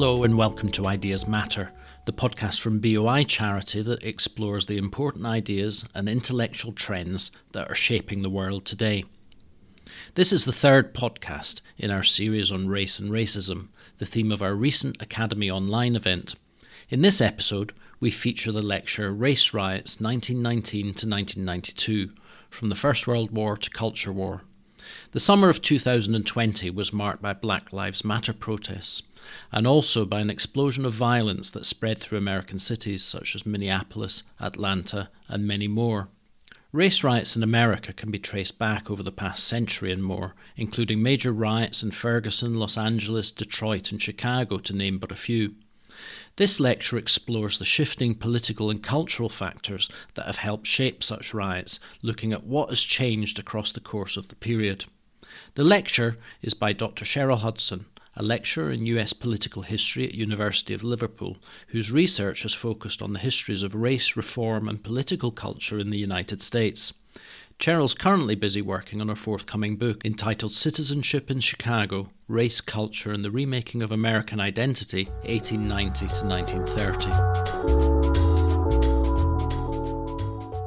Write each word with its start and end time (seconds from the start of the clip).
Hello, 0.00 0.24
and 0.24 0.38
welcome 0.38 0.70
to 0.70 0.86
Ideas 0.86 1.28
Matter, 1.28 1.72
the 2.06 2.12
podcast 2.14 2.58
from 2.58 2.78
BOI 2.78 3.22
Charity 3.22 3.82
that 3.82 4.02
explores 4.02 4.64
the 4.64 4.78
important 4.78 5.26
ideas 5.26 5.84
and 5.94 6.08
intellectual 6.08 6.72
trends 6.72 7.30
that 7.52 7.70
are 7.70 7.74
shaping 7.74 8.22
the 8.22 8.30
world 8.30 8.64
today. 8.64 9.04
This 10.14 10.32
is 10.32 10.46
the 10.46 10.54
third 10.54 10.94
podcast 10.94 11.60
in 11.76 11.90
our 11.90 12.02
series 12.02 12.50
on 12.50 12.66
race 12.66 12.98
and 12.98 13.10
racism, 13.10 13.68
the 13.98 14.06
theme 14.06 14.32
of 14.32 14.40
our 14.40 14.54
recent 14.54 15.02
Academy 15.02 15.50
Online 15.50 15.94
event. 15.94 16.34
In 16.88 17.02
this 17.02 17.20
episode, 17.20 17.74
we 18.00 18.10
feature 18.10 18.52
the 18.52 18.62
lecture 18.62 19.12
Race 19.12 19.52
Riots 19.52 20.00
1919 20.00 20.82
to 20.82 21.06
1992 21.06 22.10
From 22.48 22.70
the 22.70 22.74
First 22.74 23.06
World 23.06 23.32
War 23.32 23.54
to 23.58 23.68
Culture 23.68 24.14
War. 24.14 24.44
The 25.12 25.20
summer 25.20 25.50
of 25.50 25.60
2020 25.60 26.70
was 26.70 26.90
marked 26.90 27.20
by 27.20 27.34
Black 27.34 27.70
Lives 27.70 28.02
Matter 28.02 28.32
protests 28.32 29.02
and 29.52 29.66
also 29.66 30.04
by 30.04 30.20
an 30.20 30.30
explosion 30.30 30.84
of 30.84 30.92
violence 30.92 31.50
that 31.50 31.66
spread 31.66 31.98
through 31.98 32.18
American 32.18 32.58
cities 32.58 33.02
such 33.02 33.34
as 33.34 33.46
Minneapolis, 33.46 34.22
Atlanta, 34.40 35.08
and 35.28 35.46
many 35.46 35.68
more. 35.68 36.08
Race 36.72 37.02
riots 37.02 37.34
in 37.34 37.42
America 37.42 37.92
can 37.92 38.12
be 38.12 38.18
traced 38.20 38.56
back 38.56 38.90
over 38.90 39.02
the 39.02 39.10
past 39.10 39.44
century 39.44 39.90
and 39.90 40.02
more, 40.02 40.36
including 40.56 41.02
major 41.02 41.32
riots 41.32 41.82
in 41.82 41.90
Ferguson, 41.90 42.54
Los 42.54 42.78
Angeles, 42.78 43.32
Detroit, 43.32 43.90
and 43.90 44.00
Chicago, 44.00 44.58
to 44.58 44.72
name 44.72 44.98
but 44.98 45.10
a 45.10 45.16
few. 45.16 45.56
This 46.36 46.60
lecture 46.60 46.96
explores 46.96 47.58
the 47.58 47.64
shifting 47.64 48.14
political 48.14 48.70
and 48.70 48.82
cultural 48.82 49.28
factors 49.28 49.90
that 50.14 50.26
have 50.26 50.36
helped 50.36 50.66
shape 50.66 51.02
such 51.02 51.34
riots, 51.34 51.80
looking 52.02 52.32
at 52.32 52.44
what 52.44 52.68
has 52.68 52.82
changed 52.82 53.38
across 53.40 53.72
the 53.72 53.80
course 53.80 54.16
of 54.16 54.28
the 54.28 54.36
period. 54.36 54.84
The 55.54 55.64
lecture 55.64 56.18
is 56.40 56.54
by 56.54 56.72
Dr. 56.72 57.04
Cheryl 57.04 57.38
Hudson, 57.38 57.86
a 58.16 58.22
lecturer 58.22 58.70
in 58.70 58.86
US 58.86 59.12
political 59.12 59.62
history 59.62 60.04
at 60.06 60.14
University 60.14 60.74
of 60.74 60.82
Liverpool, 60.82 61.38
whose 61.68 61.92
research 61.92 62.42
has 62.42 62.54
focused 62.54 63.00
on 63.00 63.12
the 63.12 63.18
histories 63.18 63.62
of 63.62 63.74
race, 63.74 64.16
reform, 64.16 64.68
and 64.68 64.82
political 64.82 65.30
culture 65.30 65.78
in 65.78 65.90
the 65.90 65.98
United 65.98 66.42
States. 66.42 66.92
Cheryl's 67.58 67.92
currently 67.92 68.34
busy 68.34 68.62
working 68.62 69.00
on 69.02 69.08
her 69.08 69.14
forthcoming 69.14 69.76
book 69.76 70.04
entitled 70.04 70.54
Citizenship 70.54 71.30
in 71.30 71.40
Chicago 71.40 72.08
Race, 72.26 72.62
Culture, 72.62 73.12
and 73.12 73.22
the 73.22 73.30
Remaking 73.30 73.82
of 73.82 73.92
American 73.92 74.40
Identity, 74.40 75.04
1890 75.24 76.06
to 76.06 76.26
1930. 76.26 77.10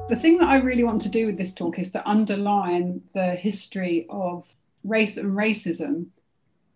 The 0.07 0.15
thing 0.15 0.37
that 0.37 0.49
I 0.49 0.57
really 0.57 0.83
want 0.83 1.01
to 1.01 1.09
do 1.09 1.25
with 1.25 1.37
this 1.37 1.51
talk 1.51 1.79
is 1.79 1.89
to 1.91 2.07
underline 2.07 3.01
the 3.13 3.31
history 3.31 4.05
of 4.09 4.45
race 4.83 5.17
and 5.17 5.35
racism 5.35 6.07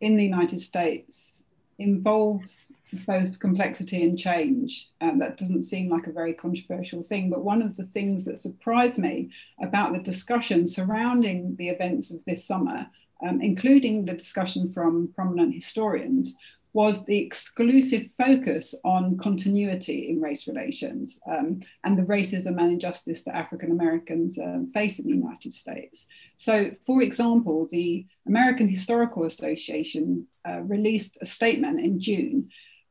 in 0.02 0.16
the 0.16 0.24
United 0.24 0.60
States 0.60 1.44
involves 1.80 2.74
both 3.06 3.40
complexity 3.40 4.04
and 4.04 4.18
change. 4.18 4.90
And 5.02 5.22
that 5.22 5.38
doesn't 5.38 5.64
seem 5.64 5.90
like 5.90 6.08
a 6.08 6.12
very 6.12 6.34
controversial 6.34 7.04
thing. 7.04 7.30
But 7.30 7.44
one 7.44 7.62
of 7.62 7.76
the 7.78 7.86
things 7.86 8.26
that 8.26 8.40
surprised 8.40 8.98
me 8.98 9.30
about 9.62 9.94
the 9.94 10.00
discussion 10.00 10.66
surrounding 10.66 11.56
the 11.58 11.70
events 11.70 12.12
of 12.12 12.24
this 12.26 12.46
summer, 12.46 12.90
um, 13.26 13.42
including 13.42 14.06
the 14.06 14.14
discussion 14.14 14.72
from 14.72 15.10
prominent 15.16 15.54
historians, 15.54 16.36
was 16.78 17.06
the 17.06 17.18
exclusive 17.18 18.08
focus 18.20 18.76
on 18.86 19.18
continuity 19.18 20.10
in 20.10 20.22
race 20.22 20.48
relations 20.48 21.20
um, 21.26 21.60
and 21.84 21.98
the 21.98 22.04
racism 22.04 22.62
and 22.62 22.74
injustice 22.74 23.24
that 23.24 23.36
African 23.36 23.72
Americans 23.72 24.38
um, 24.38 24.72
face 24.76 25.00
in 25.00 25.06
the 25.06 25.16
United 25.16 25.56
States. 25.56 26.06
So, 26.38 26.70
for 26.86 27.02
example, 27.02 27.68
the 27.72 28.06
American 28.28 28.68
Historical 28.68 29.24
Association 29.24 30.28
uh, 30.48 30.62
released 30.62 31.18
a 31.20 31.26
statement 31.26 31.80
in 31.80 32.00
June, 32.00 32.50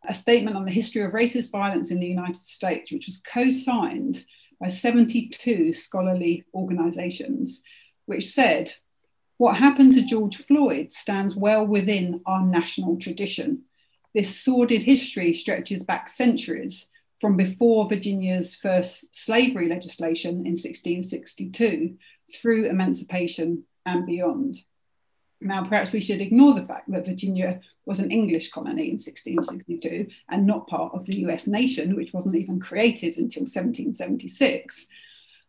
a 0.08 0.14
statement 0.14 0.56
on 0.56 0.64
the 0.64 0.72
history 0.72 1.02
of 1.02 1.12
racist 1.12 1.52
violence 1.52 1.92
in 1.92 2.00
the 2.00 2.08
United 2.08 2.44
States, 2.44 2.90
which 2.90 3.06
was 3.06 3.18
co 3.18 3.52
signed 3.52 4.26
by 4.60 4.66
72 4.66 5.72
scholarly 5.72 6.42
organizations, 6.52 7.62
which 8.06 8.26
said, 8.26 8.74
what 9.38 9.58
happened 9.58 9.92
to 9.92 10.02
George 10.02 10.38
Floyd 10.38 10.90
stands 10.90 11.36
well 11.36 11.64
within 11.64 12.22
our 12.26 12.42
national 12.42 12.96
tradition. 12.96 13.62
This 14.16 14.40
sordid 14.40 14.82
history 14.82 15.34
stretches 15.34 15.84
back 15.84 16.08
centuries 16.08 16.88
from 17.20 17.36
before 17.36 17.86
Virginia's 17.86 18.54
first 18.54 19.14
slavery 19.14 19.68
legislation 19.68 20.36
in 20.36 20.56
1662 20.56 21.98
through 22.32 22.64
emancipation 22.64 23.64
and 23.84 24.06
beyond. 24.06 24.56
Now, 25.42 25.64
perhaps 25.64 25.92
we 25.92 26.00
should 26.00 26.22
ignore 26.22 26.54
the 26.54 26.64
fact 26.64 26.90
that 26.90 27.04
Virginia 27.04 27.60
was 27.84 27.98
an 27.98 28.10
English 28.10 28.52
colony 28.52 28.84
in 28.84 28.98
1662 28.98 30.06
and 30.30 30.46
not 30.46 30.66
part 30.66 30.94
of 30.94 31.04
the 31.04 31.16
US 31.26 31.46
nation, 31.46 31.94
which 31.94 32.14
wasn't 32.14 32.36
even 32.36 32.58
created 32.58 33.18
until 33.18 33.42
1776. 33.42 34.86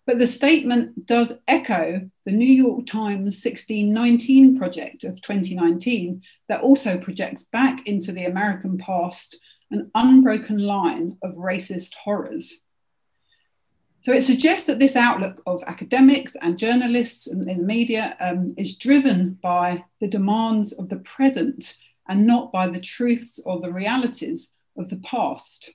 But 0.08 0.20
the 0.20 0.26
statement 0.26 1.06
does 1.06 1.34
echo 1.50 2.10
the 2.24 2.32
New 2.32 2.46
York 2.46 2.86
Times 2.88 3.44
1619 3.44 4.58
project 4.58 5.04
of 5.04 5.22
2019 5.22 6.22
that 6.48 6.62
also 6.62 6.98
projects 6.98 7.44
back 7.44 7.86
into 7.86 8.14
the 8.14 8.24
American 8.24 8.78
past 8.78 9.38
an 9.70 9.92
unbroken 9.94 10.60
line 10.60 11.18
of 11.22 11.34
racist 11.36 11.94
horrors. 11.96 12.62
So 14.00 14.14
it 14.14 14.22
suggests 14.24 14.66
that 14.68 14.80
this 14.80 14.96
outlook 14.96 15.42
of 15.46 15.62
academics 15.68 16.38
and 16.42 16.58
journalists 16.58 17.28
in 17.28 17.44
the 17.44 17.56
media 17.56 18.16
um, 18.22 18.54
is 18.56 18.78
driven 18.78 19.38
by 19.42 19.84
the 20.00 20.08
demands 20.08 20.72
of 20.72 20.88
the 20.88 21.00
present 21.00 21.76
and 22.08 22.26
not 22.26 22.54
by 22.54 22.70
the 22.70 22.80
truths 22.80 23.42
or 23.44 23.60
the 23.60 23.74
realities 23.74 24.54
of 24.78 24.90
the 24.90 24.98
past. 24.98 25.72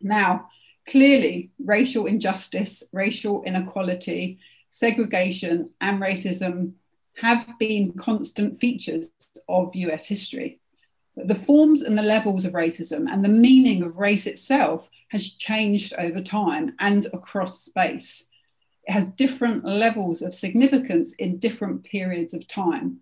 Now, 0.00 0.48
Clearly, 0.86 1.50
racial 1.58 2.06
injustice, 2.06 2.82
racial 2.92 3.42
inequality, 3.42 4.38
segregation, 4.70 5.70
and 5.80 6.00
racism 6.00 6.72
have 7.16 7.58
been 7.58 7.92
constant 7.94 8.60
features 8.60 9.10
of 9.48 9.74
US 9.74 10.06
history. 10.06 10.60
But 11.16 11.28
the 11.28 11.34
forms 11.34 11.82
and 11.82 11.96
the 11.96 12.02
levels 12.02 12.44
of 12.44 12.52
racism 12.52 13.06
and 13.10 13.24
the 13.24 13.28
meaning 13.28 13.82
of 13.82 13.96
race 13.96 14.26
itself 14.26 14.88
has 15.08 15.30
changed 15.30 15.94
over 15.98 16.20
time 16.20 16.74
and 16.78 17.06
across 17.06 17.62
space. 17.62 18.26
It 18.84 18.92
has 18.92 19.08
different 19.08 19.64
levels 19.64 20.22
of 20.22 20.34
significance 20.34 21.14
in 21.14 21.38
different 21.38 21.84
periods 21.84 22.34
of 22.34 22.46
time. 22.46 22.98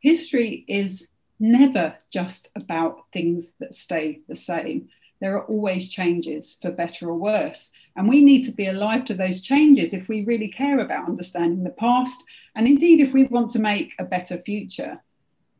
History 0.00 0.64
is 0.68 1.08
never 1.40 1.96
just 2.10 2.50
about 2.54 3.06
things 3.12 3.52
that 3.58 3.74
stay 3.74 4.20
the 4.28 4.36
same 4.36 4.88
there 5.20 5.36
are 5.36 5.46
always 5.46 5.88
changes 5.88 6.56
for 6.60 6.70
better 6.70 7.08
or 7.08 7.14
worse. 7.14 7.70
And 7.96 8.08
we 8.08 8.22
need 8.22 8.44
to 8.44 8.52
be 8.52 8.66
alive 8.66 9.04
to 9.06 9.14
those 9.14 9.42
changes 9.42 9.94
if 9.94 10.08
we 10.08 10.24
really 10.24 10.48
care 10.48 10.80
about 10.80 11.08
understanding 11.08 11.64
the 11.64 11.70
past, 11.70 12.22
and 12.54 12.66
indeed 12.66 13.00
if 13.00 13.12
we 13.12 13.24
want 13.24 13.50
to 13.52 13.58
make 13.58 13.94
a 13.98 14.04
better 14.04 14.38
future. 14.38 15.02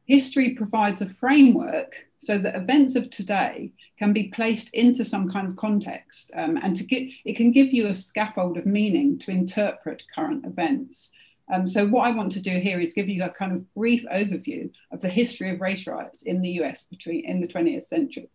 History 0.06 0.50
provides 0.50 1.00
a 1.00 1.09
framework 1.09 2.06
so 2.19 2.37
that 2.38 2.56
events 2.56 2.94
of 2.94 3.10
today 3.10 3.72
can 3.98 4.12
be 4.12 4.28
placed 4.28 4.70
into 4.75 5.04
some 5.04 5.31
kind 5.31 5.48
of 5.48 5.56
context 5.56 6.31
um, 6.34 6.59
and 6.62 6.76
to 6.76 6.84
get 6.84 7.09
it 7.25 7.34
can 7.34 7.53
give 7.53 7.72
you 7.72 7.87
a 7.87 7.94
scaffold 7.94 8.56
of 8.56 8.66
meaning 8.66 9.19
to 9.20 9.31
interpret 9.31 10.03
current 10.14 10.44
events. 10.44 11.10
Um, 11.53 11.66
so 11.66 11.87
what 11.87 12.06
I 12.06 12.10
want 12.10 12.32
to 12.32 12.41
do 12.41 12.59
here 12.59 12.81
is 12.81 12.94
give 12.94 13.09
you 13.09 13.22
a 13.22 13.31
kind 13.31 13.53
of 13.53 13.75
brief 13.75 14.04
overview 14.12 14.70
of 14.91 15.00
the 15.00 15.09
history 15.09 15.50
of 15.50 15.60
race 15.60 15.87
riots 15.87 16.22
in 16.22 16.41
the 16.41 16.50
US 16.62 16.82
between 16.84 17.25
in 17.25 17.41
the 17.41 17.48
20th 17.48 17.87
century. 17.87 18.28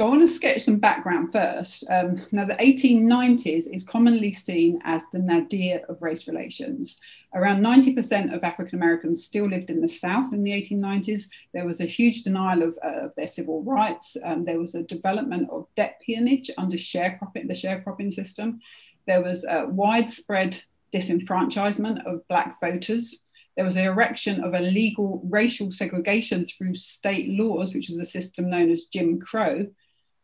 So 0.00 0.06
I 0.06 0.08
want 0.08 0.22
to 0.22 0.28
sketch 0.28 0.62
some 0.62 0.78
background 0.78 1.30
first. 1.30 1.84
Um, 1.90 2.22
now, 2.32 2.46
the 2.46 2.54
1890s 2.54 3.68
is 3.70 3.84
commonly 3.84 4.32
seen 4.32 4.80
as 4.84 5.04
the 5.12 5.18
nadir 5.18 5.82
of 5.90 6.00
race 6.00 6.26
relations. 6.26 6.98
Around 7.34 7.62
90% 7.62 8.34
of 8.34 8.42
African 8.42 8.78
Americans 8.78 9.22
still 9.22 9.44
lived 9.44 9.68
in 9.68 9.82
the 9.82 9.88
South 9.90 10.32
in 10.32 10.42
the 10.42 10.52
1890s. 10.52 11.28
There 11.52 11.66
was 11.66 11.82
a 11.82 11.84
huge 11.84 12.22
denial 12.22 12.62
of, 12.62 12.78
uh, 12.82 13.08
of 13.08 13.14
their 13.14 13.26
civil 13.26 13.62
rights. 13.62 14.16
Um, 14.24 14.46
there 14.46 14.58
was 14.58 14.74
a 14.74 14.84
development 14.84 15.50
of 15.50 15.66
debt 15.76 16.00
peonage 16.00 16.50
under 16.56 16.78
sharecropping, 16.78 17.46
the 17.46 17.52
sharecropping 17.52 18.10
system. 18.10 18.60
There 19.06 19.22
was 19.22 19.44
a 19.44 19.66
widespread 19.66 20.62
disenfranchisement 20.94 22.06
of 22.06 22.26
Black 22.26 22.58
voters. 22.62 23.20
There 23.54 23.66
was 23.66 23.74
the 23.74 23.84
erection 23.84 24.42
of 24.42 24.54
a 24.54 24.60
legal 24.60 25.20
racial 25.28 25.70
segregation 25.70 26.46
through 26.46 26.72
state 26.72 27.28
laws, 27.28 27.74
which 27.74 27.90
was 27.90 27.98
a 27.98 28.06
system 28.06 28.48
known 28.48 28.70
as 28.70 28.86
Jim 28.86 29.20
Crow, 29.20 29.66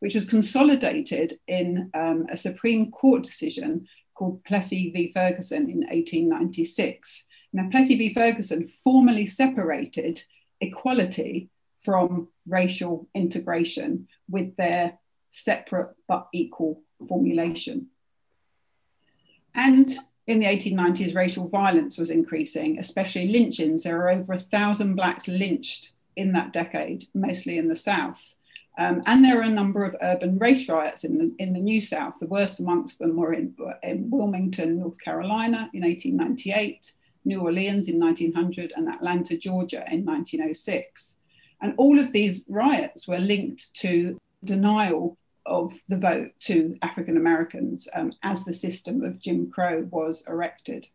which 0.06 0.14
was 0.14 0.24
consolidated 0.24 1.40
in 1.48 1.90
um, 1.92 2.26
a 2.30 2.36
Supreme 2.36 2.92
Court 2.92 3.24
decision 3.24 3.88
called 4.14 4.44
Plessy 4.44 4.92
v. 4.92 5.10
Ferguson 5.12 5.62
in 5.62 5.78
1896. 5.78 7.24
Now, 7.52 7.68
Plessy 7.72 7.98
v. 7.98 8.14
Ferguson 8.14 8.70
formally 8.84 9.26
separated 9.26 10.22
equality 10.60 11.50
from 11.80 12.28
racial 12.46 13.08
integration 13.16 14.06
with 14.30 14.54
their 14.54 14.96
separate 15.30 15.96
but 16.06 16.28
equal 16.32 16.82
formulation. 17.08 17.88
And 19.56 19.88
in 20.28 20.38
the 20.38 20.46
1890s, 20.46 21.16
racial 21.16 21.48
violence 21.48 21.98
was 21.98 22.10
increasing, 22.10 22.78
especially 22.78 23.26
lynchings. 23.26 23.82
There 23.82 23.98
were 23.98 24.10
over 24.10 24.34
a 24.34 24.38
thousand 24.38 24.94
blacks 24.94 25.26
lynched 25.26 25.90
in 26.14 26.30
that 26.34 26.52
decade, 26.52 27.08
mostly 27.12 27.58
in 27.58 27.66
the 27.66 27.74
South. 27.74 28.36
Um, 28.78 29.02
and 29.06 29.24
there 29.24 29.38
are 29.38 29.44
a 29.44 29.48
number 29.48 29.84
of 29.84 29.96
urban 30.02 30.38
race 30.38 30.68
riots 30.68 31.04
in 31.04 31.16
the, 31.16 31.34
in 31.38 31.54
the 31.54 31.60
New 31.60 31.80
South. 31.80 32.18
The 32.18 32.26
worst 32.26 32.60
amongst 32.60 32.98
them 32.98 33.16
were 33.16 33.32
in, 33.32 33.54
in 33.82 34.10
Wilmington, 34.10 34.80
North 34.80 35.00
Carolina 35.00 35.70
in 35.72 35.82
1898, 35.82 36.92
New 37.24 37.40
Orleans 37.40 37.88
in 37.88 37.98
1900, 37.98 38.74
and 38.76 38.88
Atlanta, 38.88 39.36
Georgia 39.36 39.84
in 39.90 40.04
1906. 40.04 41.16
And 41.62 41.74
all 41.78 41.98
of 41.98 42.12
these 42.12 42.44
riots 42.48 43.08
were 43.08 43.18
linked 43.18 43.72
to 43.76 44.18
denial 44.44 45.16
of 45.46 45.72
the 45.88 45.96
vote 45.96 46.32
to 46.40 46.76
African 46.82 47.16
Americans 47.16 47.88
um, 47.94 48.12
as 48.22 48.44
the 48.44 48.52
system 48.52 49.02
of 49.02 49.18
Jim 49.18 49.50
Crow 49.50 49.88
was 49.90 50.22
erected. 50.28 50.88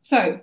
So, 0.00 0.40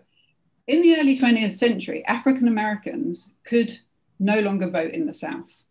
in 0.68 0.82
the 0.82 0.98
early 0.98 1.18
20th 1.18 1.58
century, 1.58 2.06
African 2.06 2.48
Americans 2.48 3.32
could 3.44 3.80
no 4.20 4.40
longer 4.40 4.70
vote 4.70 4.92
in 4.92 5.06
the 5.06 5.14
South 5.14 5.64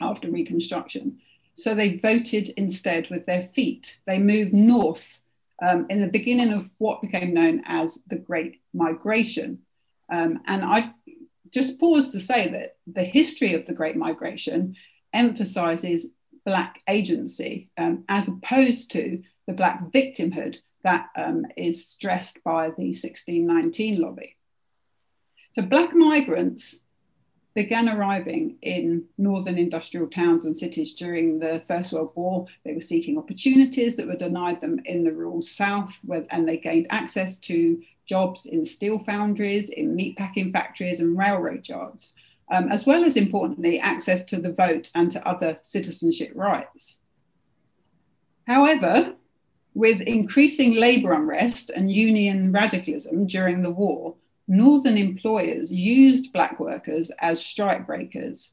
after 0.00 0.30
Reconstruction. 0.30 1.18
So 1.54 1.74
they 1.74 1.96
voted 1.96 2.50
instead 2.50 3.10
with 3.10 3.26
their 3.26 3.48
feet. 3.48 3.98
They 4.06 4.18
moved 4.18 4.52
north 4.52 5.22
um, 5.60 5.86
in 5.90 6.00
the 6.00 6.06
beginning 6.06 6.52
of 6.52 6.70
what 6.78 7.02
became 7.02 7.34
known 7.34 7.62
as 7.66 7.98
the 8.06 8.18
Great 8.18 8.60
Migration. 8.72 9.60
Um, 10.08 10.40
and 10.46 10.64
I 10.64 10.92
just 11.50 11.80
pause 11.80 12.12
to 12.12 12.20
say 12.20 12.48
that 12.48 12.76
the 12.86 13.04
history 13.04 13.54
of 13.54 13.66
the 13.66 13.74
Great 13.74 13.96
Migration 13.96 14.76
emphasizes 15.12 16.06
Black 16.44 16.80
agency 16.88 17.70
um, 17.76 18.04
as 18.08 18.28
opposed 18.28 18.90
to 18.92 19.22
the 19.46 19.52
Black 19.52 19.90
victimhood 19.90 20.58
that 20.84 21.08
um, 21.16 21.44
is 21.56 21.86
stressed 21.86 22.42
by 22.44 22.68
the 22.68 22.92
1619 22.94 24.00
lobby. 24.00 24.36
So, 25.52 25.62
Black 25.62 25.94
migrants 25.94 26.80
began 27.58 27.88
arriving 27.88 28.56
in 28.62 29.04
northern 29.18 29.58
industrial 29.58 30.06
towns 30.06 30.44
and 30.44 30.56
cities 30.56 30.92
during 30.92 31.40
the 31.40 31.60
First 31.66 31.92
World 31.92 32.12
War. 32.14 32.46
They 32.64 32.72
were 32.72 32.80
seeking 32.80 33.18
opportunities 33.18 33.96
that 33.96 34.06
were 34.06 34.14
denied 34.14 34.60
them 34.60 34.78
in 34.84 35.02
the 35.02 35.12
rural 35.12 35.42
South, 35.42 35.98
and 36.30 36.46
they 36.46 36.58
gained 36.58 36.86
access 36.90 37.36
to 37.38 37.82
jobs 38.06 38.46
in 38.46 38.64
steel 38.64 39.00
foundries, 39.00 39.70
in 39.70 39.96
meatpacking 39.96 40.52
factories, 40.52 41.00
and 41.00 41.18
railroad 41.18 41.68
yards, 41.68 42.14
um, 42.48 42.70
as 42.70 42.86
well 42.86 43.02
as 43.02 43.16
importantly, 43.16 43.80
access 43.80 44.22
to 44.26 44.36
the 44.40 44.52
vote 44.52 44.88
and 44.94 45.10
to 45.10 45.26
other 45.26 45.58
citizenship 45.64 46.30
rights. 46.36 46.98
However, 48.46 49.14
with 49.74 50.00
increasing 50.02 50.74
labour 50.76 51.12
unrest 51.12 51.70
and 51.70 51.90
union 51.90 52.52
radicalism 52.52 53.26
during 53.26 53.62
the 53.62 53.72
war, 53.72 54.14
Northern 54.48 54.96
employers 54.96 55.70
used 55.70 56.32
Black 56.32 56.58
workers 56.58 57.10
as 57.18 57.40
strikebreakers. 57.40 58.52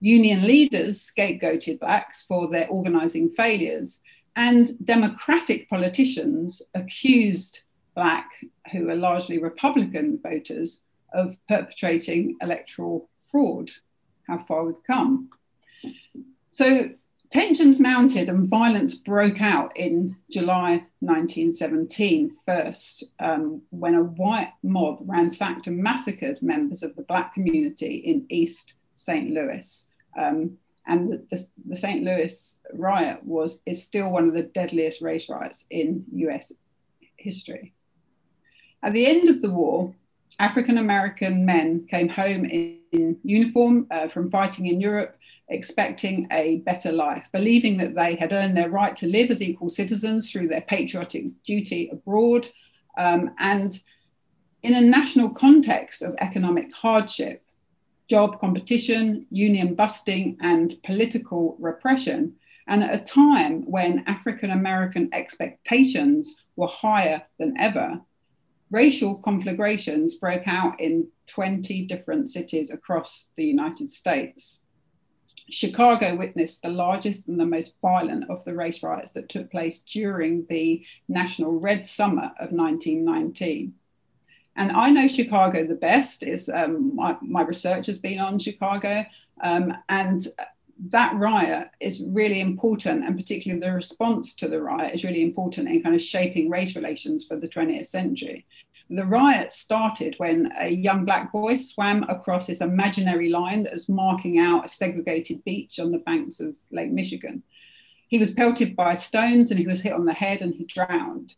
Union 0.00 0.42
leaders 0.42 1.00
scapegoated 1.00 1.78
Blacks 1.78 2.24
for 2.24 2.48
their 2.48 2.68
organising 2.68 3.28
failures, 3.28 4.00
and 4.34 4.66
Democratic 4.84 5.68
politicians 5.68 6.62
accused 6.74 7.62
Black, 7.94 8.28
who 8.72 8.90
are 8.90 8.96
largely 8.96 9.38
Republican 9.38 10.18
voters, 10.22 10.82
of 11.12 11.36
perpetrating 11.48 12.36
electoral 12.42 13.08
fraud. 13.14 13.70
How 14.26 14.38
far 14.38 14.64
we've 14.64 14.82
come. 14.86 15.30
So 16.50 16.90
Tensions 17.30 17.80
mounted 17.80 18.28
and 18.28 18.48
violence 18.48 18.94
broke 18.94 19.40
out 19.40 19.76
in 19.76 20.16
July 20.30 20.84
1917, 21.00 22.36
first, 22.46 23.04
um, 23.18 23.62
when 23.70 23.94
a 23.94 24.02
white 24.02 24.52
mob 24.62 24.98
ransacked 25.06 25.66
and 25.66 25.78
massacred 25.78 26.40
members 26.40 26.82
of 26.82 26.94
the 26.94 27.02
Black 27.02 27.34
community 27.34 27.96
in 27.96 28.26
East 28.28 28.74
St. 28.92 29.30
Louis. 29.30 29.86
Um, 30.16 30.58
and 30.86 31.12
the, 31.12 31.26
the, 31.30 31.46
the, 31.66 31.76
St. 31.76 32.04
Louis 32.04 32.58
riot 32.72 33.24
was, 33.24 33.60
is 33.66 33.82
still 33.82 34.12
one 34.12 34.28
of 34.28 34.34
the 34.34 34.42
deadliest 34.42 35.02
race 35.02 35.28
riots 35.28 35.64
in 35.68 36.04
US 36.12 36.52
history. 37.16 37.72
At 38.82 38.92
the 38.92 39.06
end 39.06 39.28
of 39.28 39.42
the 39.42 39.50
war, 39.50 39.94
African 40.38 40.78
American 40.78 41.44
men 41.44 41.86
came 41.90 42.08
home 42.08 42.44
in, 42.44 42.78
in 42.92 43.18
uniform 43.24 43.86
uh, 43.90 44.08
from 44.08 44.30
fighting 44.30 44.66
in 44.66 44.80
Europe 44.80 45.15
expecting 45.48 46.26
a 46.32 46.58
better 46.58 46.92
life, 46.92 47.28
believing 47.32 47.76
that 47.76 47.94
they 47.94 48.16
had 48.16 48.32
earned 48.32 48.56
their 48.56 48.70
right 48.70 48.96
to 48.96 49.06
live 49.06 49.30
as 49.30 49.42
equal 49.42 49.70
citizens 49.70 50.30
through 50.30 50.48
their 50.48 50.62
patriotic 50.62 51.26
duty 51.44 51.88
abroad. 51.92 52.48
Um, 52.98 53.30
and 53.38 53.80
in 54.62 54.74
a 54.74 54.80
national 54.80 55.30
context 55.30 56.02
of 56.02 56.16
economic 56.20 56.72
hardship, 56.72 57.44
job 58.08 58.40
competition, 58.40 59.26
union 59.30 59.74
busting, 59.74 60.36
and 60.40 60.74
political 60.82 61.56
repression, 61.60 62.34
and 62.68 62.82
at 62.82 62.94
a 62.94 63.04
time 63.04 63.62
when 63.62 64.02
African 64.06 64.50
American 64.50 65.08
expectations 65.12 66.34
were 66.56 66.66
higher 66.66 67.22
than 67.38 67.54
ever, 67.60 68.00
racial 68.70 69.16
conflagrations 69.16 70.16
broke 70.16 70.48
out 70.48 70.80
in 70.80 71.08
20 71.28 71.86
different 71.86 72.30
cities 72.30 72.70
across 72.70 73.28
the 73.36 73.44
United 73.44 73.92
States. 73.92 74.60
Chicago 75.48 76.16
witnessed 76.16 76.62
the 76.62 76.68
largest 76.68 77.28
and 77.28 77.38
the 77.38 77.46
most 77.46 77.74
violent 77.80 78.28
of 78.28 78.44
the 78.44 78.54
race 78.54 78.82
riots 78.82 79.12
that 79.12 79.28
took 79.28 79.50
place 79.50 79.78
during 79.80 80.44
the 80.46 80.84
National 81.08 81.52
Red 81.52 81.86
Summer 81.86 82.32
of 82.40 82.50
1919. 82.50 83.74
And 84.56 84.72
I 84.72 84.90
know 84.90 85.06
Chicago 85.06 85.66
the 85.66 85.74
best. 85.74 86.22
Is 86.22 86.48
um, 86.48 86.96
my, 86.96 87.16
my, 87.20 87.42
research 87.42 87.86
has 87.86 87.98
been 87.98 88.18
on 88.18 88.38
Chicago, 88.38 89.04
um, 89.42 89.76
and 89.88 90.26
that 90.88 91.14
riot 91.14 91.70
is 91.80 92.02
really 92.06 92.40
important, 92.40 93.04
and 93.04 93.16
particularly 93.16 93.60
the 93.60 93.72
response 93.72 94.34
to 94.36 94.48
the 94.48 94.60
riot 94.60 94.94
is 94.94 95.04
really 95.04 95.22
important 95.22 95.68
in 95.68 95.82
kind 95.82 95.94
of 95.94 96.00
shaping 96.00 96.50
race 96.50 96.74
relations 96.74 97.24
for 97.24 97.36
the 97.36 97.48
20th 97.48 97.86
century. 97.86 98.46
The 98.88 99.04
riot 99.04 99.52
started 99.52 100.14
when 100.18 100.52
a 100.58 100.68
young 100.68 101.04
black 101.04 101.32
boy 101.32 101.56
swam 101.56 102.04
across 102.04 102.46
this 102.46 102.60
imaginary 102.60 103.28
line 103.28 103.64
that 103.64 103.74
was 103.74 103.88
marking 103.88 104.38
out 104.38 104.64
a 104.64 104.68
segregated 104.68 105.42
beach 105.44 105.80
on 105.80 105.88
the 105.88 105.98
banks 105.98 106.38
of 106.38 106.54
Lake 106.70 106.92
Michigan. 106.92 107.42
He 108.06 108.18
was 108.18 108.30
pelted 108.30 108.76
by 108.76 108.94
stones 108.94 109.50
and 109.50 109.58
he 109.58 109.66
was 109.66 109.80
hit 109.80 109.92
on 109.92 110.04
the 110.04 110.12
head 110.12 110.40
and 110.40 110.54
he 110.54 110.64
drowned. 110.64 111.34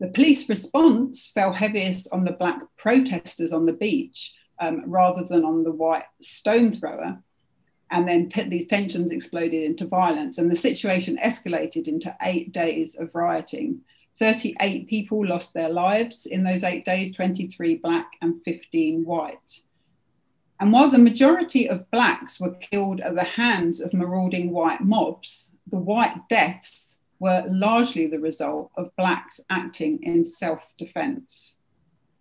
The 0.00 0.08
police 0.08 0.48
response 0.48 1.30
fell 1.32 1.52
heaviest 1.52 2.08
on 2.10 2.24
the 2.24 2.32
black 2.32 2.60
protesters 2.76 3.52
on 3.52 3.62
the 3.62 3.72
beach 3.72 4.34
um, 4.58 4.82
rather 4.86 5.22
than 5.22 5.44
on 5.44 5.62
the 5.62 5.72
white 5.72 6.04
stone 6.20 6.72
thrower. 6.72 7.22
And 7.90 8.08
then 8.08 8.28
these 8.48 8.66
tensions 8.66 9.10
exploded 9.10 9.62
into 9.62 9.86
violence, 9.86 10.36
and 10.36 10.50
the 10.50 10.56
situation 10.56 11.16
escalated 11.16 11.88
into 11.88 12.14
eight 12.20 12.52
days 12.52 12.94
of 12.96 13.14
rioting 13.14 13.80
38 14.18 14.88
people 14.88 15.26
lost 15.26 15.54
their 15.54 15.68
lives 15.68 16.26
in 16.26 16.42
those 16.42 16.64
eight 16.64 16.84
days 16.84 17.14
23 17.14 17.76
black 17.76 18.12
and 18.20 18.42
15 18.44 19.04
white. 19.04 19.62
And 20.60 20.72
while 20.72 20.90
the 20.90 20.98
majority 20.98 21.68
of 21.68 21.90
blacks 21.90 22.40
were 22.40 22.54
killed 22.54 23.00
at 23.00 23.14
the 23.14 23.24
hands 23.24 23.80
of 23.80 23.94
marauding 23.94 24.50
white 24.50 24.80
mobs, 24.80 25.50
the 25.68 25.78
white 25.78 26.28
deaths 26.28 26.98
were 27.20 27.44
largely 27.48 28.06
the 28.06 28.18
result 28.18 28.70
of 28.76 28.94
blacks 28.96 29.40
acting 29.50 30.02
in 30.02 30.24
self 30.24 30.62
defense. 30.76 31.56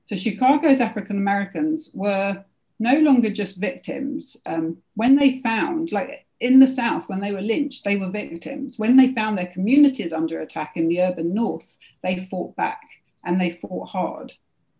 So 0.05 0.15
Chicago's 0.15 0.79
African 0.79 1.17
Americans 1.17 1.91
were 1.93 2.45
no 2.79 2.99
longer 2.99 3.29
just 3.29 3.57
victims. 3.57 4.37
Um, 4.45 4.77
when 4.95 5.15
they 5.15 5.41
found, 5.41 5.91
like 5.91 6.26
in 6.39 6.59
the 6.59 6.67
South, 6.67 7.09
when 7.09 7.19
they 7.19 7.31
were 7.31 7.41
lynched, 7.41 7.83
they 7.83 7.97
were 7.97 8.09
victims. 8.09 8.77
When 8.77 8.95
they 8.95 9.13
found 9.13 9.37
their 9.37 9.47
communities 9.47 10.13
under 10.13 10.41
attack 10.41 10.73
in 10.75 10.87
the 10.87 11.01
urban 11.01 11.33
North, 11.33 11.77
they 12.03 12.27
fought 12.29 12.55
back 12.55 12.81
and 13.23 13.41
they 13.41 13.51
fought 13.51 13.89
hard. 13.89 14.33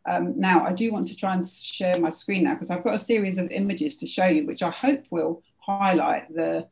Um, 0.05 0.39
now, 0.39 0.65
I 0.65 0.71
do 0.71 0.91
want 0.93 1.07
to 1.09 1.15
try 1.15 1.33
and 1.33 1.45
share 1.45 1.99
my 1.99 2.09
screen 2.09 2.43
now 2.43 2.53
because 2.53 2.69
I've 2.69 2.83
got 2.83 2.95
a 2.95 2.99
series 2.99 3.37
of 3.37 3.51
images 3.51 3.97
to 3.97 4.07
show 4.07 4.27
you, 4.27 4.45
which 4.45 4.63
I 4.63 4.69
hope 4.69 5.03
will 5.09 5.43
highlight 5.57 6.33
the 6.33 6.67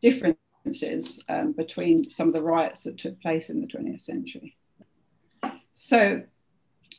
differences 0.00 1.22
um, 1.28 1.52
between 1.52 2.08
some 2.08 2.28
of 2.28 2.34
the 2.34 2.42
riots 2.42 2.84
that 2.84 2.96
took 2.96 3.20
place 3.20 3.50
in 3.50 3.60
the 3.60 3.66
20th 3.66 4.02
century. 4.02 4.56
So, 5.72 6.22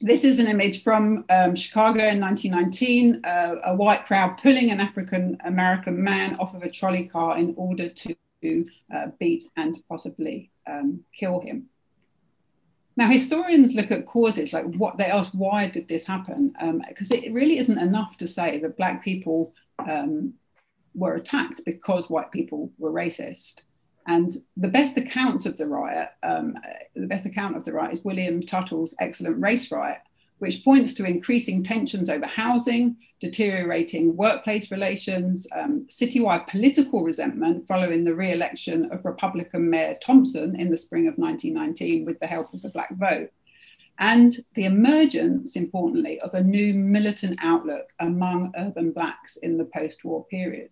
this 0.01 0.24
is 0.24 0.39
an 0.39 0.48
image 0.48 0.84
from 0.84 1.25
um, 1.29 1.55
Chicago 1.55 2.05
in 2.05 2.20
1919, 2.20 3.22
uh, 3.24 3.55
a 3.65 3.75
white 3.75 4.05
crowd 4.05 4.38
pulling 4.41 4.72
an 4.72 4.79
African 4.79 5.38
American 5.46 6.01
man 6.03 6.36
off 6.39 6.53
of 6.53 6.63
a 6.63 6.70
trolley 6.70 7.05
car 7.05 7.38
in 7.38 7.53
order 7.58 7.89
to 7.89 8.15
uh, 8.93 9.08
beat 9.20 9.48
and 9.55 9.77
possibly 9.88 10.51
um, 10.67 11.01
kill 11.13 11.39
him. 11.39 11.67
Now, 12.98 13.08
historians 13.10 13.74
look 13.74 13.91
at 13.91 14.05
causes 14.05 14.53
like 14.53 14.65
what 14.75 14.98
they 14.98 15.05
ask, 15.05 15.31
why 15.31 15.67
did 15.67 15.88
this 15.88 16.05
happen? 16.05 16.53
Because 16.88 17.12
um, 17.12 17.17
it 17.17 17.31
really 17.31 17.58
isn't 17.58 17.77
enough 17.77 18.17
to 18.17 18.27
say 18.27 18.60
that 18.60 18.77
Black 18.77 19.03
people 19.03 19.53
um, 19.89 20.34
were 20.93 21.15
attacked 21.15 21.62
because 21.65 22.10
white 22.10 22.31
people 22.31 22.72
were 22.77 22.91
racist. 22.91 23.62
And 24.12 24.34
the 24.58 24.68
best 24.68 24.98
accounts 24.98 25.46
of 25.46 25.56
the 25.56 25.68
riot, 25.68 26.10
um, 26.22 26.58
the 26.94 27.08
best 27.08 27.25
account 27.25 27.56
of 27.56 27.63
the 27.63 27.72
riot 27.72 27.94
is 27.94 28.03
William 28.03 28.41
Tuttle's 28.41 28.94
excellent 29.00 29.41
race 29.41 29.72
riot, 29.72 30.00
which 30.39 30.65
points 30.65 30.94
to 30.96 31.06
increasing 31.06 31.63
tensions 31.63 32.10
over 32.10 32.27
housing, 32.27 32.98
deteriorating 33.22 34.18
workplace 34.18 34.70
relations, 34.70 35.48
um, 35.56 35.88
citywide 35.89 36.46
political 36.48 37.06
resentment 37.06 37.65
following 37.70 38.03
the 38.03 38.13
re 38.13 38.34
election 38.34 38.91
of 38.91 39.06
Republican 39.06 39.70
Mayor 39.70 39.96
Thompson 40.03 40.60
in 40.60 40.70
the 40.70 40.84
spring 40.86 41.08
of 41.08 41.15
1919 41.15 42.03
with 42.03 42.20
the 42.20 42.27
help 42.27 42.53
of 42.53 42.62
the 42.62 42.70
Black 42.70 42.94
vote, 42.98 43.32
and 43.98 44.34
the 44.56 44.65
emergence, 44.65 45.56
importantly, 45.56 46.20
of 46.20 46.34
a 46.34 46.44
new 46.44 46.74
militant 46.74 47.39
outlook 47.41 47.94
among 48.01 48.51
urban 48.58 48.91
Blacks 48.91 49.38
in 49.38 49.58
the 49.58 49.70
post 49.74 50.03
war 50.03 50.25
period. 50.25 50.72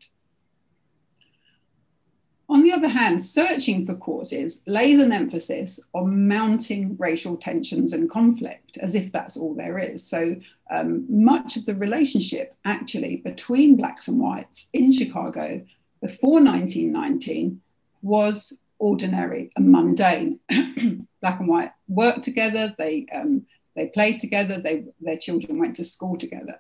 On 2.49 2.63
the 2.63 2.71
other 2.71 2.87
hand, 2.87 3.23
searching 3.23 3.85
for 3.85 3.93
causes 3.93 4.61
lays 4.65 4.99
an 4.99 5.11
emphasis 5.11 5.79
on 5.93 6.27
mounting 6.27 6.97
racial 6.97 7.37
tensions 7.37 7.93
and 7.93 8.09
conflict, 8.09 8.75
as 8.77 8.95
if 8.95 9.11
that's 9.11 9.37
all 9.37 9.53
there 9.53 9.77
is. 9.77 10.05
So 10.07 10.35
um, 10.71 11.05
much 11.07 11.57
of 11.57 11.67
the 11.67 11.75
relationship 11.75 12.55
actually 12.65 13.17
between 13.17 13.75
blacks 13.75 14.07
and 14.07 14.19
whites 14.19 14.67
in 14.73 14.91
Chicago 14.91 15.61
before 16.01 16.43
1919 16.43 17.61
was 18.01 18.53
ordinary 18.79 19.51
and 19.55 19.71
mundane. 19.71 20.39
Black 21.21 21.39
and 21.39 21.47
white 21.47 21.71
worked 21.87 22.23
together, 22.23 22.73
they, 22.79 23.05
um, 23.13 23.45
they 23.75 23.87
played 23.87 24.19
together, 24.19 24.57
they, 24.57 24.85
their 24.99 25.17
children 25.17 25.59
went 25.59 25.75
to 25.75 25.83
school 25.83 26.17
together. 26.17 26.59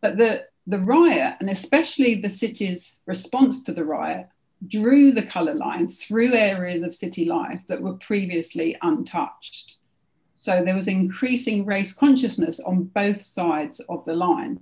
But 0.00 0.18
the, 0.18 0.46
the 0.68 0.78
riot, 0.78 1.34
and 1.40 1.50
especially 1.50 2.14
the 2.14 2.30
city's 2.30 2.94
response 3.06 3.62
to 3.64 3.72
the 3.72 3.84
riot, 3.84 4.28
drew 4.68 5.12
the 5.12 5.22
colour 5.22 5.54
line 5.54 5.88
through 5.88 6.32
areas 6.34 6.82
of 6.82 6.94
city 6.94 7.24
life 7.24 7.60
that 7.68 7.82
were 7.82 7.94
previously 7.94 8.76
untouched. 8.82 9.76
So 10.34 10.62
there 10.64 10.74
was 10.74 10.88
increasing 10.88 11.64
race 11.64 11.92
consciousness 11.92 12.60
on 12.60 12.84
both 12.84 13.22
sides 13.22 13.80
of 13.88 14.04
the 14.04 14.14
line. 14.14 14.60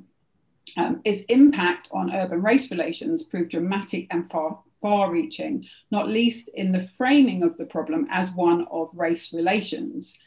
Um, 0.76 1.00
its 1.04 1.23
impact 1.23 1.88
on 1.92 2.14
urban 2.14 2.40
race 2.40 2.71
relations 2.71 3.25
proved 3.25 3.50
dramatic 3.50 4.06
and 4.11 4.30
far, 4.30 4.61
far 4.80 5.11
reaching, 5.11 5.66
not 5.90 6.09
least 6.09 6.49
in 6.54 6.73
the 6.73 6.87
framing 6.97 7.42
of 7.42 7.56
the 7.56 7.66
problem 7.66 8.06
as 8.11 8.30
one 8.30 8.66
of 8.71 8.97
race 8.97 9.32
relations. 9.32 10.18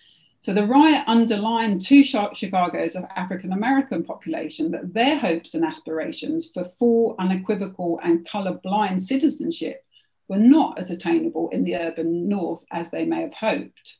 So 0.46 0.54
the 0.54 0.68
riot 0.68 1.04
underlined 1.08 1.82
to 1.88 2.04
Chicago's 2.04 2.96
of 2.96 3.06
African 3.16 3.52
American 3.52 4.04
population 4.04 4.70
that 4.74 4.94
their 4.94 5.18
hopes 5.18 5.56
and 5.56 5.66
aspirations 5.66 6.52
for 6.54 6.66
full, 6.78 7.16
unequivocal, 7.18 8.00
and 8.04 8.28
colour-blind 8.28 9.02
citizenship 9.02 9.84
were 10.28 10.38
not 10.38 10.78
as 10.78 10.92
attainable 10.92 11.50
in 11.50 11.64
the 11.64 11.75
urban 11.75 12.30
north 12.30 12.64
as 12.70 12.92
they 12.92 13.06
may 13.06 13.22
have 13.22 13.34
hoped. 13.34 13.98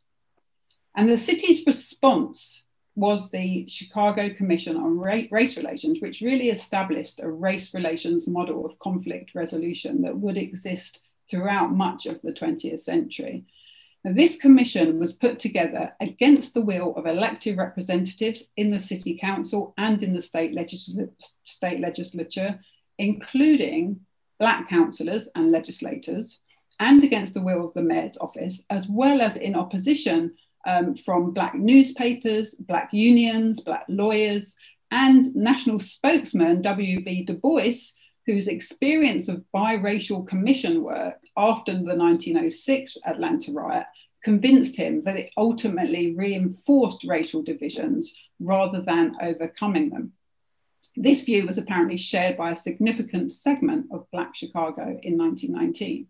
And 0.94 1.10
the 1.10 1.18
city's 1.18 1.66
response 1.66 2.64
was 2.96 3.32
the 3.32 3.66
Chicago 3.68 4.30
Commission 4.30 4.78
on 4.78 5.00
Race 5.00 5.58
Relations, 5.58 6.00
which 6.00 6.22
really 6.22 6.52
established 6.52 7.20
a 7.22 7.28
race 7.28 7.74
relations 7.74 8.28
model 8.28 8.68
of 8.68 8.78
conflict 8.78 9.34
resolution 9.34 10.04
that 10.04 10.20
would 10.20 10.38
exist 10.38 11.02
throughout 11.28 11.74
much 11.74 12.06
of 12.06 12.22
the 12.22 12.34
20th 12.34 12.82
century. 12.82 13.46
Now, 14.06 14.12
this 14.12 14.38
commission 14.38 15.00
was 15.00 15.14
put 15.14 15.40
together 15.40 15.94
against 16.00 16.54
the 16.54 16.62
will 16.62 16.96
of 16.96 17.08
elected 17.08 17.58
representatives 17.58 18.50
in 18.56 18.70
the 18.70 18.78
city 18.78 19.18
council 19.18 19.74
and 19.80 20.04
in 20.04 20.14
the 20.14 20.22
state, 20.22 20.56
legisl- 20.56 21.10
state 21.44 21.80
legislature, 21.80 22.60
including 23.00 24.02
black 24.40 24.70
councillors 24.70 25.28
and 25.34 25.52
legislators, 25.52 26.40
and 26.80 27.04
against 27.04 27.34
the 27.34 27.42
will 27.42 27.66
of 27.66 27.74
the 27.74 27.82
mayor's 27.82 28.16
office, 28.22 28.62
as 28.70 28.88
well 28.88 29.24
as 29.24 29.38
in 29.38 29.56
opposition 29.56 30.36
um, 30.68 30.94
from 30.94 31.32
black 31.32 31.56
newspapers, 31.56 32.54
black 32.54 32.94
unions, 32.94 33.60
black 33.60 33.86
lawyers, 33.90 34.54
and 34.92 35.36
national 35.36 35.80
spokesman 35.80 36.62
W.E.B. 36.62 37.24
Du 37.24 37.34
Bois, 37.34 37.96
whose 38.26 38.48
experience 38.48 39.28
of 39.28 39.44
biracial 39.54 40.28
commission 40.28 40.84
work 40.84 41.22
after 41.38 41.74
the 41.74 41.96
1906 41.96 42.98
Atlanta 43.06 43.52
riot 43.52 43.86
convinced 44.24 44.76
him 44.76 45.02
that 45.02 45.16
it 45.16 45.30
ultimately 45.38 46.16
reinforced 46.16 47.04
racial 47.04 47.44
divisions 47.44 48.14
rather 48.40 48.82
than 48.82 49.16
overcoming 49.22 49.90
them. 49.90 50.14
This 50.96 51.24
view 51.24 51.46
was 51.46 51.58
apparently 51.58 51.98
shared 51.98 52.38
by 52.38 52.52
a 52.52 52.56
significant 52.56 53.32
segment 53.32 53.88
of 53.92 54.10
Black 54.12 54.34
Chicago 54.34 54.98
in 55.04 55.18
1919. 55.18 56.08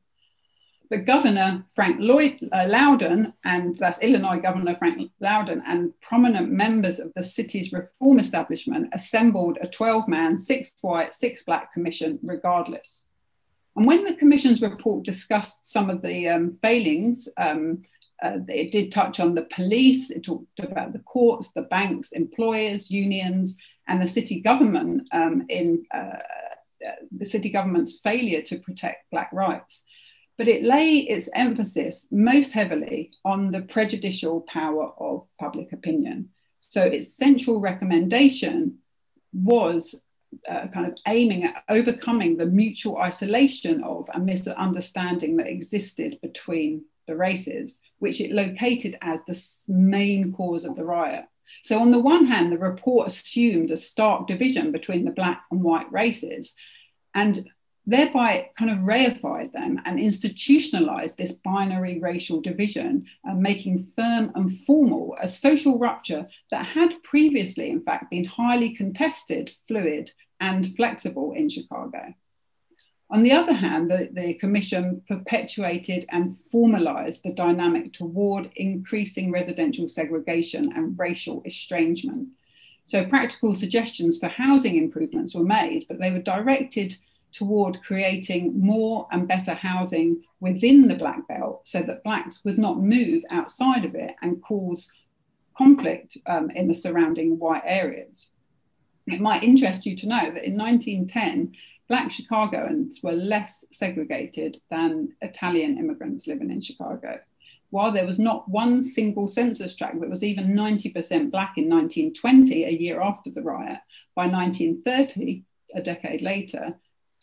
But 0.89 1.06
Governor 1.06 1.65
Frank 1.74 1.98
Lloyd 2.00 2.39
uh, 2.51 2.65
Lowden, 2.68 3.34
and 3.44 3.77
that's 3.77 4.00
Illinois 4.00 4.39
Governor 4.39 4.75
Frank 4.75 5.12
Lowden, 5.20 5.62
and 5.65 6.00
prominent 6.01 6.51
members 6.51 7.00
of 7.00 7.13
the 7.15 7.24
city's 7.24 7.74
reform 7.74 8.20
establishment 8.20 8.89
assembled 8.94 9.58
a 9.62 9.68
12 9.68 10.08
man, 10.08 10.38
six 10.38 10.72
white, 10.82 11.13
six 11.13 11.44
black 11.44 11.72
commission 11.72 12.20
regardless. 12.22 13.06
And 13.75 13.88
when 13.88 14.06
the 14.06 14.15
commission's 14.15 14.62
report 14.62 15.04
discussed 15.04 15.72
some 15.72 15.89
of 15.89 16.01
the 16.01 16.30
um, 16.30 16.58
failings, 16.62 17.27
um, 17.38 17.82
uh, 18.24 18.38
it 18.48 18.72
did 18.72 18.92
touch 18.92 19.20
on 19.20 19.36
the 19.36 19.44
police, 19.44 20.10
it 20.10 20.24
talked 20.24 20.60
about 20.60 20.94
the 20.94 21.00
courts, 21.00 21.51
the 21.51 21.63
banks, 21.63 22.12
employers, 22.13 22.89
unions, 22.89 23.58
and 23.88 24.01
the 24.01 24.08
city 24.08 24.39
government 24.39 25.08
um, 25.12 25.46
in 25.50 25.86
uh, 25.94 26.20
uh 26.86 26.92
the 27.12 27.25
city 27.25 27.50
government's 27.50 28.00
failure 28.00 28.42
to 28.42 28.60
protect 28.60 29.10
Black 29.12 29.30
rights 29.32 29.84
but 30.38 30.48
it 30.48 30.63
lay 30.63 30.98
its 30.98 31.30
emphasis 31.34 32.08
most 32.12 32.51
heavily 32.51 33.12
on 33.24 33.51
the 33.51 33.62
prejudicial 33.62 34.42
power 34.42 34.92
of 34.98 35.27
public 35.39 35.72
opinion. 35.72 36.30
So 36.60 36.82
its 36.82 37.15
central 37.15 37.60
recommendation 37.60 38.80
was 39.34 39.96
uh, 40.48 40.68
kind 40.68 40.88
of 40.88 40.98
aiming 41.08 41.46
at 41.46 41.63
overcoming 41.70 42.38
the 42.38 42.46
mutual 42.46 42.98
isolation 42.98 43.84
of 43.84 44.10
a 44.13 44.20
misunderstanding 44.20 45.38
that 45.38 45.48
existed 45.48 46.20
between 46.22 46.84
the 47.08 47.15
races, 47.15 47.80
which 48.00 48.20
it 48.20 48.32
located 48.32 48.98
as 49.01 49.22
the 49.25 49.39
main 49.68 50.34
cause 50.34 50.65
of 50.65 50.75
the 50.75 50.86
riot. 50.86 51.25
So, 51.63 51.80
on 51.80 51.92
the 51.92 52.00
one 52.00 52.25
hand, 52.25 52.51
the 52.51 52.58
report 52.58 53.08
assumed 53.08 53.70
a 53.70 53.77
stark 53.77 54.27
division 54.27 54.72
between 54.72 55.06
the 55.06 55.12
black 55.12 55.44
and 55.51 55.62
white 55.62 55.92
races, 55.92 56.56
and 57.13 57.48
thereby 57.88 58.50
kind 58.58 58.72
of 58.72 58.80
reified 58.80 59.51
them 59.54 59.80
and 59.86 60.00
institutionalized 60.00 61.18
this 61.18 61.34
binary 61.34 62.00
racial 62.00 62.42
division, 62.42 63.06
uh, 63.27 63.34
making 63.34 63.88
firm 63.96 64.32
and 64.36 64.60
formal 64.65 65.15
a 65.20 65.27
social 65.27 65.77
rupture 65.77 66.27
that 66.51 66.65
had 66.65 67.01
previously, 67.04 67.70
in 67.70 67.82
fact, 67.82 68.10
been 68.10 68.25
highly 68.25 68.72
contested, 68.72 69.51
fluid, 69.68 70.12
and 70.39 70.75
flexible 70.75 71.34
in 71.34 71.48
Chicago. 71.48 72.13
On 73.12 73.22
the 73.22 73.32
other 73.32 73.54
hand, 73.54 73.89
the, 73.89 74.10
the, 74.12 74.34
Commission 74.34 75.04
perpetuated 75.08 76.06
and 76.10 76.36
formalized 76.51 77.22
the 77.24 77.32
dynamic 77.32 77.94
toward 77.94 78.50
increasing 78.56 79.32
residential 79.32 79.88
segregation 79.88 80.74
and 80.75 80.98
racial 80.98 81.44
estrangement. 81.46 82.30
So, 82.84 83.06
practical 83.06 83.54
suggestions 83.54 84.18
for 84.18 84.27
housing 84.27 84.75
improvements 84.75 85.36
were 85.36 85.44
made, 85.44 85.86
but 85.88 86.00
they 86.00 86.12
were 86.12 86.20
directed 86.20 86.98
toward 87.36 87.82
creating 87.82 88.58
more 88.60 89.08
and 89.12 89.27
better 89.27 89.54
housing 89.54 90.24
within 90.39 90.88
the 90.88 90.96
Black 90.96 91.27
Belt 91.27 91.62
so 91.65 91.82
that 91.82 92.04
Blacks 92.04 92.46
would 92.46 92.58
not 92.58 92.80
move 92.80 93.24
outside 93.30 93.84
of 93.84 93.94
it 93.94 94.15
and 94.22 94.42
cause 94.42 94.89
conflict 95.58 96.18
um, 96.27 96.50
in 96.51 96.68
the 96.68 96.74
surrounding 96.74 97.38
white 97.38 97.63
areas. 97.65 98.30
It 99.08 99.20
might 99.20 99.44
interest 99.44 99.86
you 99.86 99.96
to 99.98 100.08
know 100.08 100.32
that 100.32 100.46
in 100.46 100.58
1910, 100.58 101.54
Black 101.88 102.10
Chicagoans 102.10 103.01
were 103.04 103.12
less 103.12 103.65
segregated 103.72 104.60
than 104.72 105.10
Italian 105.22 105.77
immigrants 105.77 106.27
living 106.27 106.50
in 106.50 106.62
Chicago. 106.62 107.20
While 107.70 107.92
there 107.92 108.08
was 108.08 108.18
not 108.18 108.48
one 108.48 108.82
single 108.82 109.27
census 109.27 109.75
tract 109.75 110.00
that 110.00 110.10
was 110.10 110.24
even 110.24 110.56
90% 110.56 111.32
Black 111.32 111.58
in 111.58 111.70
1920, 111.70 112.63
a 112.63 112.70
year 112.70 113.01
after 113.01 113.30
the 113.30 113.44
riot, 113.44 113.80
by 114.15 114.27
1930, 114.27 115.44
a 115.75 115.82
decade 115.82 116.22
later, 116.22 116.75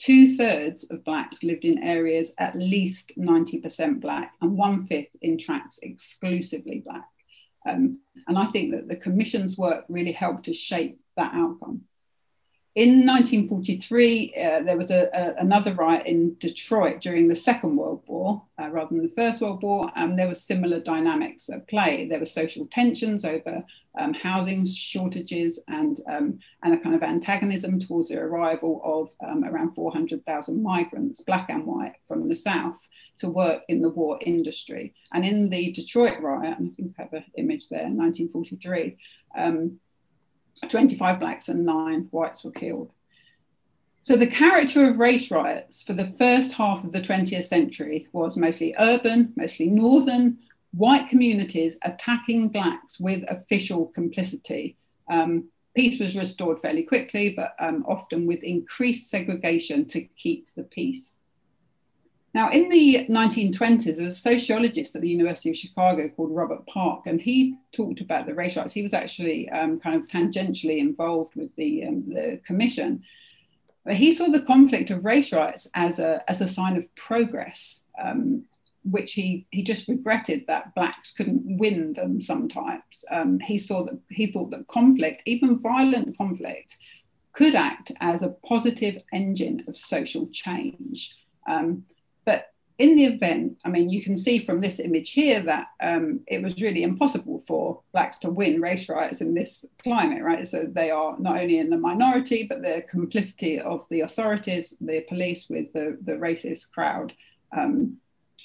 Two 0.02 0.36
thirds 0.36 0.82
of 0.90 1.04
Blacks 1.04 1.44
lived 1.44 1.64
in 1.64 1.80
areas 1.80 2.34
at 2.38 2.56
least 2.56 3.12
90% 3.16 4.00
Black, 4.00 4.32
and 4.40 4.56
one 4.56 4.84
fifth 4.88 5.14
in 5.20 5.38
tracts 5.38 5.78
exclusively 5.80 6.82
Black. 6.84 7.06
Um, 7.68 8.00
and 8.26 8.36
I 8.36 8.46
think 8.46 8.72
that 8.72 8.88
the 8.88 8.96
Commission's 8.96 9.56
work 9.56 9.84
really 9.88 10.10
helped 10.10 10.46
to 10.46 10.54
shape 10.54 10.98
that 11.16 11.32
outcome. 11.32 11.82
In 12.74 13.06
1943, 13.06 14.32
uh, 14.34 14.62
there 14.62 14.78
was 14.78 14.90
a, 14.90 15.10
a, 15.12 15.34
another 15.42 15.74
riot 15.74 16.06
in 16.06 16.36
Detroit 16.36 17.02
during 17.02 17.28
the 17.28 17.36
Second 17.36 17.76
World 17.76 18.02
War 18.06 18.42
uh, 18.58 18.70
rather 18.70 18.94
than 18.94 19.02
the 19.02 19.12
First 19.14 19.42
World 19.42 19.62
War, 19.62 19.92
and 19.94 20.18
there 20.18 20.26
were 20.26 20.34
similar 20.34 20.80
dynamics 20.80 21.50
at 21.50 21.68
play. 21.68 22.08
There 22.08 22.18
were 22.18 22.24
social 22.24 22.66
tensions 22.72 23.26
over 23.26 23.62
um, 23.98 24.14
housing 24.14 24.64
shortages 24.64 25.58
and, 25.68 26.00
um, 26.08 26.38
and 26.62 26.72
a 26.72 26.78
kind 26.78 26.94
of 26.94 27.02
antagonism 27.02 27.78
towards 27.78 28.08
the 28.08 28.18
arrival 28.18 28.80
of 28.82 29.10
um, 29.28 29.44
around 29.44 29.74
400,000 29.74 30.62
migrants, 30.62 31.20
black 31.20 31.50
and 31.50 31.66
white, 31.66 31.96
from 32.08 32.26
the 32.26 32.36
South 32.36 32.88
to 33.18 33.28
work 33.28 33.64
in 33.68 33.82
the 33.82 33.90
war 33.90 34.18
industry. 34.22 34.94
And 35.12 35.26
in 35.26 35.50
the 35.50 35.72
Detroit 35.72 36.22
riot, 36.22 36.56
and 36.58 36.70
I 36.70 36.74
think 36.74 36.94
I 36.98 37.02
have 37.02 37.12
an 37.12 37.24
image 37.36 37.68
there, 37.68 37.80
1943, 37.80 38.96
25 40.68 41.18
blacks 41.18 41.48
and 41.48 41.64
nine 41.64 42.08
whites 42.10 42.44
were 42.44 42.50
killed. 42.50 42.92
So, 44.04 44.16
the 44.16 44.26
character 44.26 44.88
of 44.88 44.98
race 44.98 45.30
riots 45.30 45.82
for 45.82 45.92
the 45.92 46.12
first 46.18 46.52
half 46.52 46.82
of 46.82 46.92
the 46.92 47.00
20th 47.00 47.44
century 47.44 48.08
was 48.12 48.36
mostly 48.36 48.74
urban, 48.78 49.32
mostly 49.36 49.68
northern, 49.68 50.38
white 50.72 51.08
communities 51.08 51.76
attacking 51.84 52.48
blacks 52.48 52.98
with 52.98 53.22
official 53.28 53.86
complicity. 53.86 54.76
Um, 55.08 55.48
peace 55.76 56.00
was 56.00 56.16
restored 56.16 56.60
fairly 56.60 56.82
quickly, 56.82 57.30
but 57.30 57.54
um, 57.60 57.84
often 57.86 58.26
with 58.26 58.42
increased 58.42 59.08
segregation 59.08 59.86
to 59.88 60.02
keep 60.02 60.48
the 60.56 60.64
peace. 60.64 61.18
Now, 62.34 62.50
in 62.50 62.70
the 62.70 63.06
1920s, 63.10 63.96
there 63.96 64.06
was 64.06 64.16
a 64.16 64.20
sociologist 64.20 64.96
at 64.96 65.02
the 65.02 65.08
University 65.08 65.50
of 65.50 65.56
Chicago 65.56 66.08
called 66.08 66.34
Robert 66.34 66.66
Park, 66.66 67.06
and 67.06 67.20
he 67.20 67.56
talked 67.72 68.00
about 68.00 68.24
the 68.26 68.34
race 68.34 68.56
riots. 68.56 68.72
He 68.72 68.82
was 68.82 68.94
actually 68.94 69.50
um, 69.50 69.78
kind 69.78 69.96
of 69.96 70.08
tangentially 70.08 70.78
involved 70.78 71.34
with 71.36 71.54
the, 71.56 71.84
um, 71.84 72.02
the 72.08 72.40
commission. 72.46 73.02
But 73.84 73.94
he 73.94 74.12
saw 74.12 74.28
the 74.28 74.40
conflict 74.40 74.90
of 74.90 75.04
race 75.04 75.32
riots 75.32 75.68
as 75.74 75.98
a, 75.98 76.22
as 76.28 76.40
a 76.40 76.48
sign 76.48 76.76
of 76.76 76.92
progress, 76.94 77.80
um, 78.02 78.44
which 78.84 79.12
he, 79.12 79.46
he 79.50 79.62
just 79.62 79.86
regretted 79.86 80.46
that 80.46 80.74
blacks 80.74 81.12
couldn't 81.12 81.42
win 81.58 81.92
them 81.92 82.18
sometimes. 82.18 83.04
Um, 83.10 83.40
he 83.40 83.58
saw 83.58 83.84
that 83.84 83.98
he 84.08 84.26
thought 84.26 84.50
that 84.52 84.68
conflict, 84.68 85.22
even 85.26 85.60
violent 85.60 86.16
conflict, 86.16 86.78
could 87.32 87.54
act 87.54 87.92
as 88.00 88.22
a 88.22 88.34
positive 88.46 89.02
engine 89.12 89.64
of 89.68 89.76
social 89.76 90.28
change. 90.28 91.14
Um, 91.46 91.84
in 92.82 92.96
the 92.96 93.04
event, 93.04 93.58
I 93.64 93.68
mean, 93.68 93.90
you 93.90 94.02
can 94.02 94.16
see 94.16 94.44
from 94.44 94.58
this 94.58 94.80
image 94.80 95.12
here 95.12 95.40
that 95.42 95.68
um, 95.80 96.18
it 96.26 96.42
was 96.42 96.60
really 96.60 96.82
impossible 96.82 97.44
for 97.46 97.80
blacks 97.92 98.16
to 98.18 98.28
win 98.28 98.60
race 98.60 98.88
riots 98.88 99.20
in 99.20 99.34
this 99.34 99.64
climate, 99.84 100.24
right? 100.24 100.44
So 100.48 100.64
they 100.64 100.90
are 100.90 101.16
not 101.16 101.40
only 101.40 101.58
in 101.58 101.70
the 101.70 101.76
minority, 101.76 102.42
but 102.42 102.60
the 102.60 102.84
complicity 102.90 103.60
of 103.60 103.86
the 103.88 104.00
authorities, 104.00 104.74
the 104.80 105.02
police 105.02 105.48
with 105.48 105.72
the, 105.72 105.96
the 106.02 106.14
racist 106.14 106.72
crowd 106.72 107.12
um, 107.56 107.98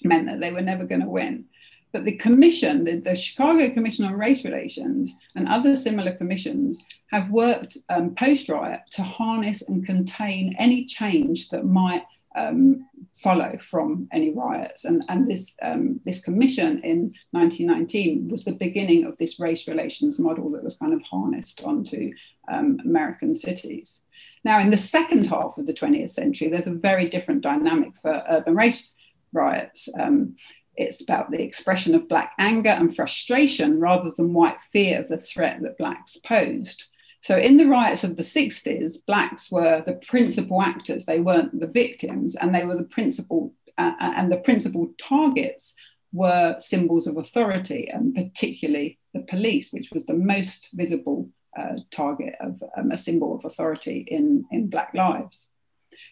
meant 0.03 0.27
that 0.27 0.39
they 0.39 0.53
were 0.53 0.61
never 0.61 0.85
going 0.85 1.01
to 1.01 1.09
win. 1.09 1.45
But 1.91 2.05
the 2.05 2.17
commission, 2.17 2.83
the, 2.83 2.99
the, 2.99 3.15
Chicago 3.15 3.71
Commission 3.71 4.05
on 4.05 4.13
Race 4.13 4.45
Relations, 4.45 5.15
and 5.35 5.47
other 5.47 5.75
similar 5.75 6.11
commissions 6.11 6.77
have 7.07 7.31
worked 7.31 7.75
um, 7.89 8.13
post 8.13 8.49
riot 8.49 8.81
to 8.91 9.01
harness 9.01 9.63
and 9.63 9.83
contain 9.83 10.53
any 10.59 10.85
change 10.85 11.49
that 11.49 11.65
might 11.65 12.03
um, 12.35 12.85
follow 13.17 13.57
from 13.59 14.07
any 14.11 14.31
riots. 14.31 14.85
And, 14.85 15.03
and 15.09 15.29
this, 15.29 15.55
um, 15.61 15.99
this 16.05 16.19
commission 16.21 16.81
in 16.83 17.11
1919 17.31 18.29
was 18.29 18.43
the 18.43 18.53
beginning 18.53 19.05
of 19.05 19.17
this 19.17 19.39
race 19.39 19.67
relations 19.67 20.19
model 20.19 20.51
that 20.51 20.63
was 20.63 20.77
kind 20.77 20.93
of 20.93 21.01
harnessed 21.03 21.61
onto 21.63 22.11
um, 22.47 22.79
American 22.85 23.33
cities. 23.33 24.01
Now, 24.43 24.59
in 24.59 24.69
the 24.69 24.77
second 24.77 25.25
half 25.25 25.57
of 25.57 25.65
the 25.65 25.73
20th 25.73 26.11
century, 26.11 26.47
there's 26.47 26.67
a 26.67 26.71
very 26.71 27.07
different 27.09 27.41
dynamic 27.41 27.93
for 28.01 28.23
urban 28.29 28.55
race 28.55 28.93
riots. 29.33 29.89
Um, 29.99 30.35
it's 30.75 31.01
about 31.01 31.31
the 31.31 31.41
expression 31.41 31.95
of 31.95 32.07
Black 32.07 32.33
anger 32.37 32.69
and 32.69 32.95
frustration 32.95 33.79
rather 33.79 34.11
than 34.15 34.33
white 34.33 34.57
fear 34.71 34.99
of 35.01 35.09
the 35.09 35.17
threat 35.17 35.61
that 35.61 35.77
Blacks 35.77 36.17
posed. 36.17 36.85
So, 37.21 37.37
in 37.37 37.57
the 37.57 37.67
riots 37.67 38.03
of 38.03 38.15
the 38.15 38.23
60s, 38.23 38.93
blacks 39.05 39.51
were 39.51 39.81
the 39.85 39.93
principal 39.93 40.61
actors. 40.61 41.05
They 41.05 41.19
weren't 41.19 41.59
the 41.59 41.67
victims, 41.67 42.35
and 42.35 42.53
they 42.53 42.65
were 42.65 42.75
the 42.75 42.83
principal, 42.83 43.53
uh, 43.77 43.93
uh, 43.99 44.13
and 44.15 44.31
the 44.31 44.37
principal 44.37 44.93
targets 44.97 45.75
were 46.13 46.55
symbols 46.59 47.07
of 47.07 47.17
authority, 47.17 47.89
and 47.89 48.15
particularly 48.15 48.99
the 49.13 49.21
police, 49.21 49.71
which 49.71 49.89
was 49.91 50.05
the 50.05 50.13
most 50.13 50.69
visible 50.73 51.29
uh, 51.57 51.77
target 51.91 52.35
of 52.39 52.61
um, 52.77 52.91
a 52.91 52.97
symbol 52.97 53.35
of 53.35 53.43
authority 53.45 54.05
in, 54.07 54.45
in 54.51 54.69
Black 54.69 54.93
lives. 54.93 55.49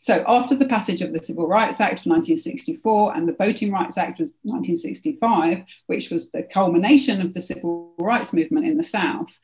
So, 0.01 0.23
after 0.27 0.55
the 0.55 0.67
passage 0.67 1.01
of 1.01 1.13
the 1.13 1.21
Civil 1.21 1.47
Rights 1.47 1.79
Act 1.79 2.01
of 2.01 2.07
1964 2.07 3.15
and 3.15 3.27
the 3.27 3.35
Voting 3.39 3.71
Rights 3.71 3.97
Act 3.97 4.19
of 4.19 4.31
1965, 4.41 5.63
which 5.87 6.09
was 6.09 6.31
the 6.31 6.43
culmination 6.43 7.21
of 7.21 7.33
the 7.33 7.41
civil 7.41 7.93
rights 7.99 8.33
movement 8.33 8.65
in 8.65 8.77
the 8.77 8.83
South, 8.83 9.39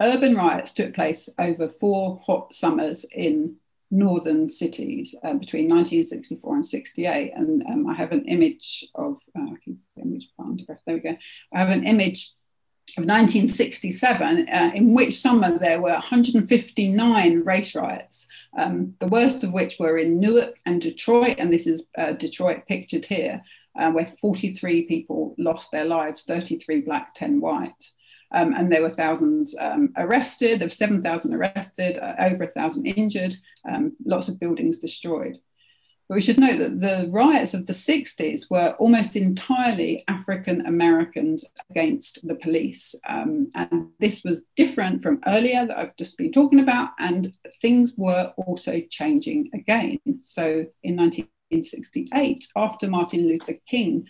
urban 0.00 0.36
riots 0.36 0.72
took 0.72 0.94
place 0.94 1.28
over 1.38 1.68
four 1.68 2.20
hot 2.24 2.54
summers 2.54 3.04
in 3.12 3.56
northern 3.90 4.48
cities 4.48 5.14
uh, 5.22 5.34
between 5.34 5.68
1964 5.68 6.54
and 6.54 6.66
68. 6.66 7.32
And 7.34 7.62
um, 7.66 7.86
I 7.86 7.94
have 7.94 8.12
an 8.12 8.24
image 8.26 8.86
of, 8.94 9.18
uh, 9.38 9.54
image 9.96 10.28
there 10.86 10.94
we 10.94 11.00
go. 11.00 11.16
I 11.52 11.58
have 11.58 11.70
an 11.70 11.84
image 11.84 12.32
of 12.96 13.04
1967, 13.04 14.48
uh, 14.48 14.70
in 14.74 14.94
which 14.94 15.20
summer 15.20 15.58
there 15.58 15.80
were 15.80 15.90
159 15.90 17.44
race 17.44 17.74
riots, 17.74 18.26
um, 18.56 18.94
the 19.00 19.08
worst 19.08 19.44
of 19.44 19.52
which 19.52 19.78
were 19.78 19.98
in 19.98 20.18
Newark 20.18 20.56
and 20.64 20.80
Detroit, 20.80 21.36
and 21.38 21.52
this 21.52 21.66
is 21.66 21.84
uh, 21.98 22.12
Detroit 22.12 22.64
pictured 22.66 23.04
here, 23.04 23.42
uh, 23.78 23.90
where 23.92 24.06
43 24.20 24.86
people 24.86 25.34
lost 25.36 25.70
their 25.72 25.84
lives, 25.84 26.22
33 26.22 26.80
black, 26.82 27.12
10 27.14 27.40
white. 27.40 27.92
Um, 28.32 28.54
and 28.54 28.70
there 28.70 28.82
were 28.82 28.90
thousands 28.90 29.54
um, 29.58 29.92
arrested, 29.96 30.58
there 30.58 30.66
were 30.66 30.70
7,000 30.70 31.34
arrested, 31.34 31.98
uh, 31.98 32.14
over 32.20 32.44
a 32.44 32.52
thousand 32.52 32.86
injured, 32.86 33.36
um, 33.68 33.96
lots 34.04 34.28
of 34.28 34.40
buildings 34.40 34.78
destroyed. 34.78 35.38
But 36.08 36.14
we 36.14 36.20
should 36.20 36.38
note 36.38 36.58
that 36.58 36.80
the 36.80 37.08
riots 37.10 37.52
of 37.52 37.66
the 37.66 37.72
60s 37.72 38.48
were 38.48 38.76
almost 38.78 39.16
entirely 39.16 40.04
African 40.06 40.64
Americans 40.64 41.44
against 41.68 42.26
the 42.26 42.36
police. 42.36 42.94
Um, 43.08 43.50
and 43.54 43.88
this 43.98 44.22
was 44.22 44.44
different 44.54 45.02
from 45.02 45.20
earlier 45.26 45.66
that 45.66 45.76
I've 45.76 45.96
just 45.96 46.16
been 46.16 46.30
talking 46.30 46.60
about, 46.60 46.90
and 47.00 47.36
things 47.60 47.92
were 47.96 48.32
also 48.36 48.78
changing 48.88 49.50
again. 49.52 49.98
So 50.20 50.66
in 50.84 50.96
1968, 50.96 52.46
after 52.54 52.88
Martin 52.88 53.26
Luther 53.26 53.58
King 53.66 54.06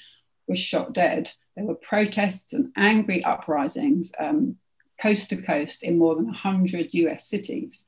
was 0.47 0.59
shot 0.59 0.93
dead, 0.93 1.33
there 1.57 1.65
were 1.65 1.75
protests 1.75 2.53
and 2.53 2.71
angry 2.77 3.25
uprisings 3.25 4.13
um, 4.19 4.57
coast 5.01 5.31
to 5.31 5.37
coast 5.37 5.83
in 5.83 5.99
more 5.99 6.15
than 6.15 6.27
100 6.27 6.93
US 6.93 7.27
cities. 7.27 7.85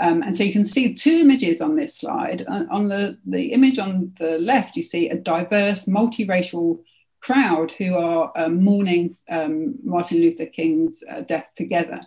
Um, 0.00 0.22
and 0.22 0.36
so 0.36 0.42
you 0.42 0.52
can 0.52 0.64
see 0.64 0.94
two 0.94 1.18
images 1.18 1.60
on 1.60 1.76
this 1.76 1.96
slide. 1.96 2.44
Uh, 2.48 2.64
on 2.70 2.88
the, 2.88 3.18
the 3.24 3.52
image 3.52 3.78
on 3.78 4.12
the 4.18 4.38
left, 4.38 4.76
you 4.76 4.82
see 4.82 5.08
a 5.08 5.16
diverse, 5.16 5.84
multiracial 5.84 6.80
crowd 7.20 7.70
who 7.72 7.96
are 7.96 8.32
um, 8.36 8.62
mourning 8.62 9.16
um, 9.30 9.76
Martin 9.84 10.18
Luther 10.18 10.46
King's 10.46 11.04
uh, 11.08 11.20
death 11.20 11.50
together. 11.54 12.00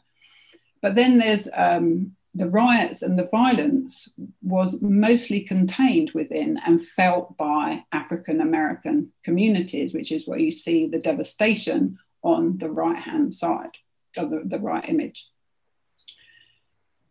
But 0.81 0.95
then 0.95 1.17
there's 1.17 1.47
um, 1.53 2.16
the 2.37 2.49
riots 2.49 3.01
and 3.01 3.17
the 3.17 3.27
violence 3.31 4.09
was 4.41 4.81
mostly 4.81 5.41
contained 5.41 6.11
within 6.11 6.57
and 6.65 6.85
felt 6.87 7.35
by 7.37 7.83
African 7.91 8.41
American 8.41 9.11
communities, 9.23 9.93
which 9.93 10.11
is 10.11 10.27
where 10.27 10.39
you 10.39 10.51
see 10.51 10.87
the 10.87 10.99
devastation 10.99 11.97
on 12.21 12.57
the 12.57 12.69
right 12.69 12.99
hand 12.99 13.33
side 13.33 13.77
of 14.17 14.29
the, 14.29 14.41
the 14.45 14.59
right 14.59 14.87
image. 14.87 15.27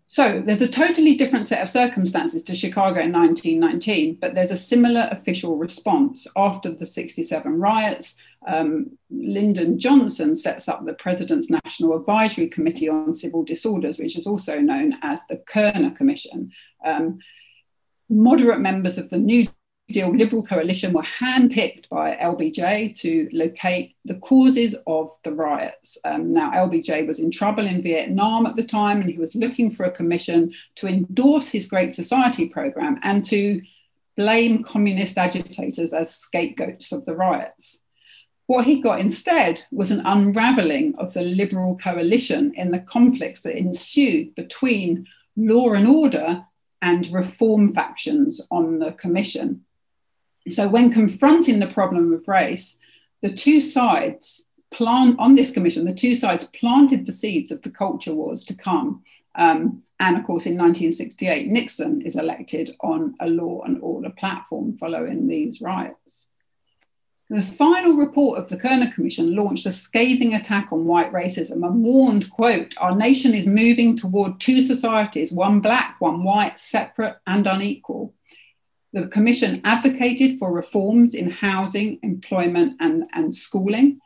So 0.08 0.40
there's 0.40 0.62
a 0.62 0.68
totally 0.68 1.16
different 1.16 1.46
set 1.46 1.62
of 1.62 1.68
circumstances 1.68 2.42
to 2.44 2.54
Chicago 2.54 3.00
in 3.00 3.12
1919, 3.12 4.18
but 4.20 4.34
there's 4.34 4.52
a 4.52 4.56
similar 4.56 5.08
official 5.10 5.56
response. 5.56 6.28
After 6.36 6.70
the 6.70 6.86
67 6.86 7.52
riots, 7.58 8.16
um, 8.46 8.96
Lyndon 9.10 9.80
Johnson 9.80 10.36
sets 10.36 10.68
up 10.68 10.86
the 10.86 10.94
President's 10.94 11.50
National 11.50 11.96
Advisory 11.96 12.48
Committee 12.48 12.88
on 12.88 13.14
Civil 13.14 13.42
Disorders, 13.42 13.98
which 13.98 14.16
is 14.16 14.28
also 14.28 14.60
known 14.60 14.96
as 15.02 15.24
the 15.28 15.38
Kerner 15.38 15.90
Commission. 15.90 16.52
Um, 16.84 17.18
moderate 18.08 18.60
members 18.60 18.98
of 18.98 19.10
the 19.10 19.18
New 19.18 19.48
Deal 19.88 20.14
Liberal 20.14 20.42
Coalition 20.42 20.92
were 20.92 21.02
handpicked 21.02 21.88
by 21.88 22.16
LBJ 22.16 22.92
to 22.98 23.28
locate 23.32 23.94
the 24.04 24.16
causes 24.16 24.74
of 24.86 25.10
the 25.22 25.32
riots. 25.32 25.96
Um, 26.04 26.32
now, 26.32 26.50
LBJ 26.50 27.06
was 27.06 27.20
in 27.20 27.30
trouble 27.30 27.64
in 27.64 27.82
Vietnam 27.82 28.46
at 28.46 28.56
the 28.56 28.64
time, 28.64 29.00
and 29.00 29.08
he 29.08 29.18
was 29.18 29.36
looking 29.36 29.72
for 29.72 29.84
a 29.84 29.90
commission 29.90 30.50
to 30.76 30.88
endorse 30.88 31.48
his 31.48 31.68
Great 31.68 31.92
Society 31.92 32.48
program 32.48 32.98
and 33.04 33.24
to 33.26 33.62
blame 34.16 34.64
communist 34.64 35.18
agitators 35.18 35.92
as 35.92 36.16
scapegoats 36.16 36.90
of 36.90 37.04
the 37.04 37.14
riots. 37.14 37.80
What 38.46 38.64
he 38.64 38.80
got 38.80 39.00
instead 39.00 39.64
was 39.70 39.90
an 39.92 40.02
unraveling 40.04 40.96
of 40.96 41.12
the 41.12 41.22
liberal 41.22 41.76
coalition 41.78 42.54
in 42.54 42.70
the 42.70 42.80
conflicts 42.80 43.42
that 43.42 43.58
ensued 43.58 44.34
between 44.34 45.06
law 45.36 45.74
and 45.74 45.86
order 45.86 46.44
and 46.82 47.06
reform 47.12 47.72
factions 47.72 48.40
on 48.50 48.78
the 48.78 48.92
commission. 48.92 49.64
So, 50.48 50.68
when 50.68 50.92
confronting 50.92 51.58
the 51.58 51.66
problem 51.66 52.12
of 52.12 52.28
race, 52.28 52.78
the 53.22 53.32
two 53.32 53.60
sides 53.60 54.46
plant 54.72 55.18
on 55.18 55.34
this 55.34 55.50
commission, 55.50 55.84
the 55.84 55.94
two 55.94 56.14
sides 56.14 56.44
planted 56.44 57.06
the 57.06 57.12
seeds 57.12 57.50
of 57.50 57.62
the 57.62 57.70
culture 57.70 58.14
wars 58.14 58.44
to 58.44 58.54
come. 58.54 59.02
Um, 59.34 59.82
and 60.00 60.16
of 60.16 60.24
course, 60.24 60.46
in 60.46 60.56
1968, 60.56 61.48
Nixon 61.48 62.02
is 62.02 62.16
elected 62.16 62.70
on 62.80 63.14
a 63.20 63.28
law 63.28 63.62
and 63.62 63.78
order 63.80 64.10
platform 64.10 64.76
following 64.76 65.28
these 65.28 65.60
riots. 65.60 66.26
The 67.28 67.42
final 67.42 67.96
report 67.96 68.38
of 68.38 68.48
the 68.48 68.56
Kerner 68.56 68.90
Commission 68.92 69.34
launched 69.34 69.66
a 69.66 69.72
scathing 69.72 70.34
attack 70.34 70.68
on 70.70 70.84
white 70.84 71.12
racism 71.12 71.66
and 71.66 71.82
warned, 71.82 72.30
quote, 72.30 72.74
our 72.78 72.94
nation 72.94 73.34
is 73.34 73.48
moving 73.48 73.96
toward 73.96 74.38
two 74.38 74.62
societies, 74.62 75.32
one 75.32 75.58
black, 75.58 75.96
one 75.98 76.22
white, 76.22 76.60
separate 76.60 77.16
and 77.26 77.48
unequal. 77.48 78.05
The 78.96 79.08
Commission 79.08 79.60
advocated 79.62 80.38
for 80.38 80.50
reforms 80.50 81.12
in 81.12 81.28
housing, 81.28 81.98
employment, 82.02 82.76
and, 82.80 83.04
and 83.12 83.34
schooling. 83.34 84.00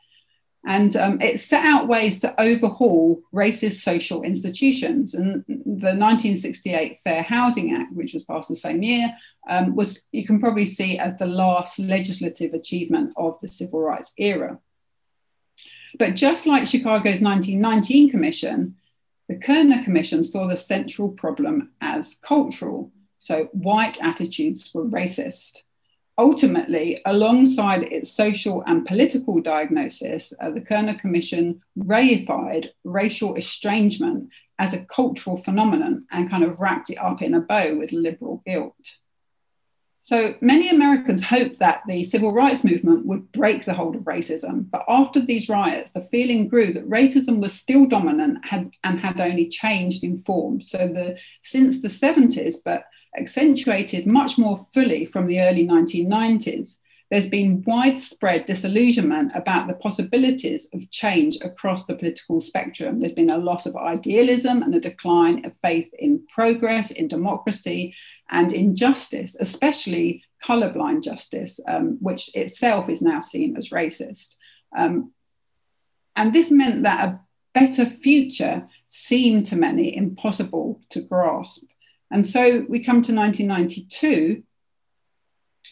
And 0.65 0.93
um, 0.97 1.21
it 1.21 1.39
set 1.39 1.63
out 1.63 1.87
ways 1.87 2.19
to 2.19 2.41
overhaul 2.41 3.21
racist 3.33 3.83
social 3.83 4.21
institutions. 4.23 5.13
And 5.13 5.45
the 5.47 5.95
1968 5.95 6.99
Fair 7.05 7.23
Housing 7.23 7.73
Act, 7.73 7.93
which 7.93 8.13
was 8.13 8.25
passed 8.25 8.49
the 8.49 8.55
same 8.57 8.83
year, 8.83 9.15
um, 9.47 9.77
was 9.77 10.03
you 10.11 10.25
can 10.27 10.41
probably 10.41 10.65
see 10.65 10.99
as 10.99 11.15
the 11.15 11.25
last 11.25 11.79
legislative 11.79 12.53
achievement 12.53 13.13
of 13.15 13.39
the 13.39 13.47
civil 13.47 13.79
rights 13.79 14.11
era. 14.17 14.59
But 15.99 16.17
just 16.17 16.45
like 16.45 16.67
Chicago's 16.67 17.21
1919 17.21 18.09
Commission, 18.09 18.75
the 19.29 19.37
Kerner 19.37 19.85
Commission 19.85 20.21
saw 20.21 20.47
the 20.47 20.57
central 20.57 21.11
problem 21.11 21.71
as 21.79 22.19
cultural. 22.21 22.91
So 23.21 23.49
white 23.51 24.01
attitudes 24.03 24.71
were 24.73 24.83
racist. 24.83 25.59
Ultimately, 26.17 26.99
alongside 27.05 27.83
its 27.83 28.11
social 28.11 28.63
and 28.65 28.83
political 28.83 29.39
diagnosis, 29.41 30.33
uh, 30.41 30.49
the 30.49 30.59
Kerner 30.59 30.95
Commission 30.95 31.61
reified 31.77 32.69
racial 32.83 33.35
estrangement 33.35 34.29
as 34.57 34.73
a 34.73 34.83
cultural 34.85 35.37
phenomenon 35.37 36.07
and 36.11 36.31
kind 36.31 36.43
of 36.43 36.61
wrapped 36.61 36.89
it 36.89 36.95
up 36.95 37.21
in 37.21 37.35
a 37.35 37.39
bow 37.39 37.75
with 37.75 37.91
liberal 37.91 38.41
guilt. 38.43 38.97
So 40.03 40.33
many 40.41 40.67
Americans 40.69 41.23
hoped 41.23 41.59
that 41.59 41.83
the 41.87 42.03
civil 42.03 42.33
rights 42.33 42.63
movement 42.63 43.05
would 43.05 43.31
break 43.31 43.65
the 43.65 43.75
hold 43.75 43.95
of 43.95 44.01
racism. 44.01 44.65
But 44.71 44.83
after 44.89 45.19
these 45.19 45.47
riots, 45.47 45.91
the 45.91 46.01
feeling 46.01 46.47
grew 46.47 46.73
that 46.73 46.89
racism 46.89 47.39
was 47.39 47.53
still 47.53 47.85
dominant 47.85 48.43
and 48.51 48.99
had 48.99 49.21
only 49.21 49.47
changed 49.47 50.03
in 50.03 50.23
form. 50.23 50.59
So 50.59 50.87
the, 50.87 51.19
since 51.43 51.83
the 51.83 51.87
70s, 51.87 52.55
but 52.65 52.85
accentuated 53.15 54.07
much 54.07 54.39
more 54.39 54.65
fully 54.73 55.05
from 55.05 55.27
the 55.27 55.39
early 55.39 55.67
1990s, 55.67 56.77
there's 57.11 57.27
been 57.27 57.61
widespread 57.67 58.45
disillusionment 58.45 59.33
about 59.35 59.67
the 59.67 59.73
possibilities 59.73 60.69
of 60.73 60.89
change 60.91 61.37
across 61.41 61.85
the 61.85 61.93
political 61.93 62.39
spectrum. 62.39 63.01
There's 63.01 63.11
been 63.11 63.29
a 63.29 63.37
loss 63.37 63.65
of 63.65 63.75
idealism 63.75 64.63
and 64.63 64.73
a 64.73 64.79
decline 64.79 65.45
of 65.45 65.51
faith 65.61 65.89
in 65.99 66.25
progress, 66.27 66.89
in 66.89 67.09
democracy, 67.09 67.93
and 68.29 68.53
in 68.53 68.77
justice, 68.77 69.35
especially 69.41 70.23
colorblind 70.41 71.03
justice, 71.03 71.59
um, 71.67 71.97
which 71.99 72.33
itself 72.33 72.87
is 72.87 73.01
now 73.01 73.19
seen 73.19 73.57
as 73.57 73.71
racist. 73.71 74.37
Um, 74.73 75.11
and 76.15 76.33
this 76.33 76.49
meant 76.49 76.83
that 76.83 77.09
a 77.09 77.19
better 77.53 77.89
future 77.89 78.69
seemed 78.87 79.45
to 79.47 79.57
many 79.57 79.97
impossible 79.97 80.79
to 80.91 81.01
grasp. 81.01 81.63
And 82.09 82.25
so 82.25 82.65
we 82.69 82.79
come 82.79 83.01
to 83.01 83.13
1992 83.13 84.43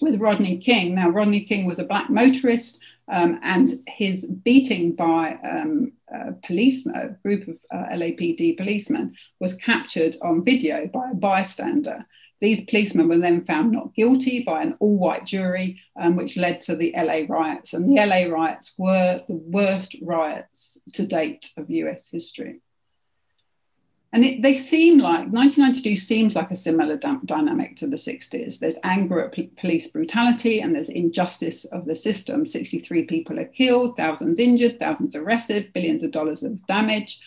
with 0.02 0.20
Rodney 0.20 0.58
King. 0.58 0.96
Now, 0.96 1.10
Rodney 1.10 1.42
King 1.42 1.66
was 1.66 1.80
a 1.80 1.84
black 1.84 2.10
motorist, 2.10 2.80
um, 3.08 3.40
and 3.42 3.72
his 3.88 4.26
beating 4.26 4.96
by 4.96 5.40
um, 5.44 5.94
a 6.10 6.34
police, 6.34 6.86
a 6.86 7.16
group 7.24 7.48
of 7.48 7.58
uh, 7.72 7.96
LAPD 7.96 8.58
policemen, 8.58 9.16
was 9.40 9.56
captured 9.56 10.16
on 10.22 10.44
video 10.44 10.88
by 10.88 11.12
a 11.12 11.16
bystander. 11.16 12.06
These 12.40 12.66
policemen 12.66 13.10
were 13.10 13.18
then 13.18 13.44
found 13.44 13.72
not 13.72 13.94
guilty 13.94 14.44
by 14.44 14.62
an 14.62 14.78
all 14.80 14.98
white 14.98 15.26
jury, 15.26 15.82
um, 16.00 16.16
which 16.16 16.38
led 16.38 16.62
to 16.62 16.76
the 16.76 16.94
LA 16.96 17.22
riots. 17.28 17.74
And 17.74 17.90
the 17.90 18.02
LA 18.06 18.34
riots 18.34 18.74
were 18.78 19.24
the 19.28 19.36
worst 19.36 19.96
riots 20.02 20.78
to 20.94 21.06
date 21.06 21.52
of 21.58 21.70
US 21.70 22.10
history. 22.10 22.62
And 24.12 24.26
it, 24.26 24.42
they 24.42 24.56
seem 24.56 24.98
like 24.98 25.28
1992 25.28 25.96
seems 25.96 26.36
like 26.36 26.50
a 26.50 26.56
similar 26.56 26.98
dynamic 26.98 27.76
to 27.76 27.88
the 27.88 27.96
60s. 27.96 28.58
There's 28.58 28.80
anger 28.84 29.24
at 29.24 29.34
p- 29.34 29.52
police 29.56 29.88
brutality 29.88 30.62
and 30.62 30.74
there's 30.74 30.90
injustice 30.90 31.66
of 31.66 31.86
the 31.86 31.96
system. 31.96 32.46
63 32.46 33.04
people 33.04 33.40
are 33.40 33.46
killed, 33.46 33.98
thousands 33.98 34.40
injured, 34.40 34.80
thousands 34.80 35.16
arrested, 35.16 35.74
billions 35.74 36.02
of 36.02 36.10
dollars 36.10 36.42
of 36.42 36.66
damage. 36.66 37.22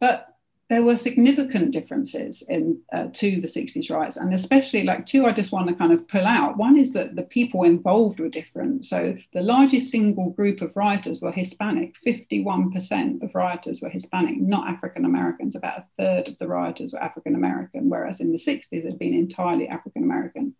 But 0.00 0.31
there 0.72 0.82
were 0.82 0.96
significant 0.96 1.70
differences 1.70 2.42
in 2.48 2.80
uh, 2.94 3.06
to 3.12 3.42
the 3.42 3.46
60s 3.46 3.90
riots 3.90 4.16
and 4.16 4.32
especially 4.32 4.84
like 4.84 5.04
two 5.04 5.26
i 5.26 5.30
just 5.30 5.52
want 5.52 5.68
to 5.68 5.74
kind 5.74 5.92
of 5.92 6.08
pull 6.08 6.24
out. 6.24 6.56
One 6.56 6.78
is 6.78 6.92
that 6.92 7.14
the 7.14 7.24
people 7.24 7.62
involved 7.62 8.18
were 8.18 8.30
different. 8.30 8.86
So 8.86 9.14
the 9.34 9.42
largest 9.42 9.90
single 9.90 10.30
group 10.30 10.62
of 10.62 10.74
rioters 10.74 11.20
were 11.20 11.30
hispanic. 11.30 11.96
51% 12.06 13.22
of 13.22 13.34
rioters 13.34 13.82
were 13.82 13.90
hispanic 13.90 14.40
not 14.40 14.66
african 14.66 15.04
americans. 15.04 15.54
About 15.54 15.80
a 15.80 15.86
third 15.98 16.28
of 16.28 16.38
the 16.38 16.48
rioters 16.48 16.94
were 16.94 17.02
african 17.02 17.34
american 17.34 17.90
whereas 17.90 18.22
in 18.22 18.32
the 18.32 18.38
60s 18.38 18.68
it 18.72 18.86
had 18.86 18.98
been 18.98 19.12
entirely 19.12 19.68
african 19.68 20.02
american. 20.02 20.54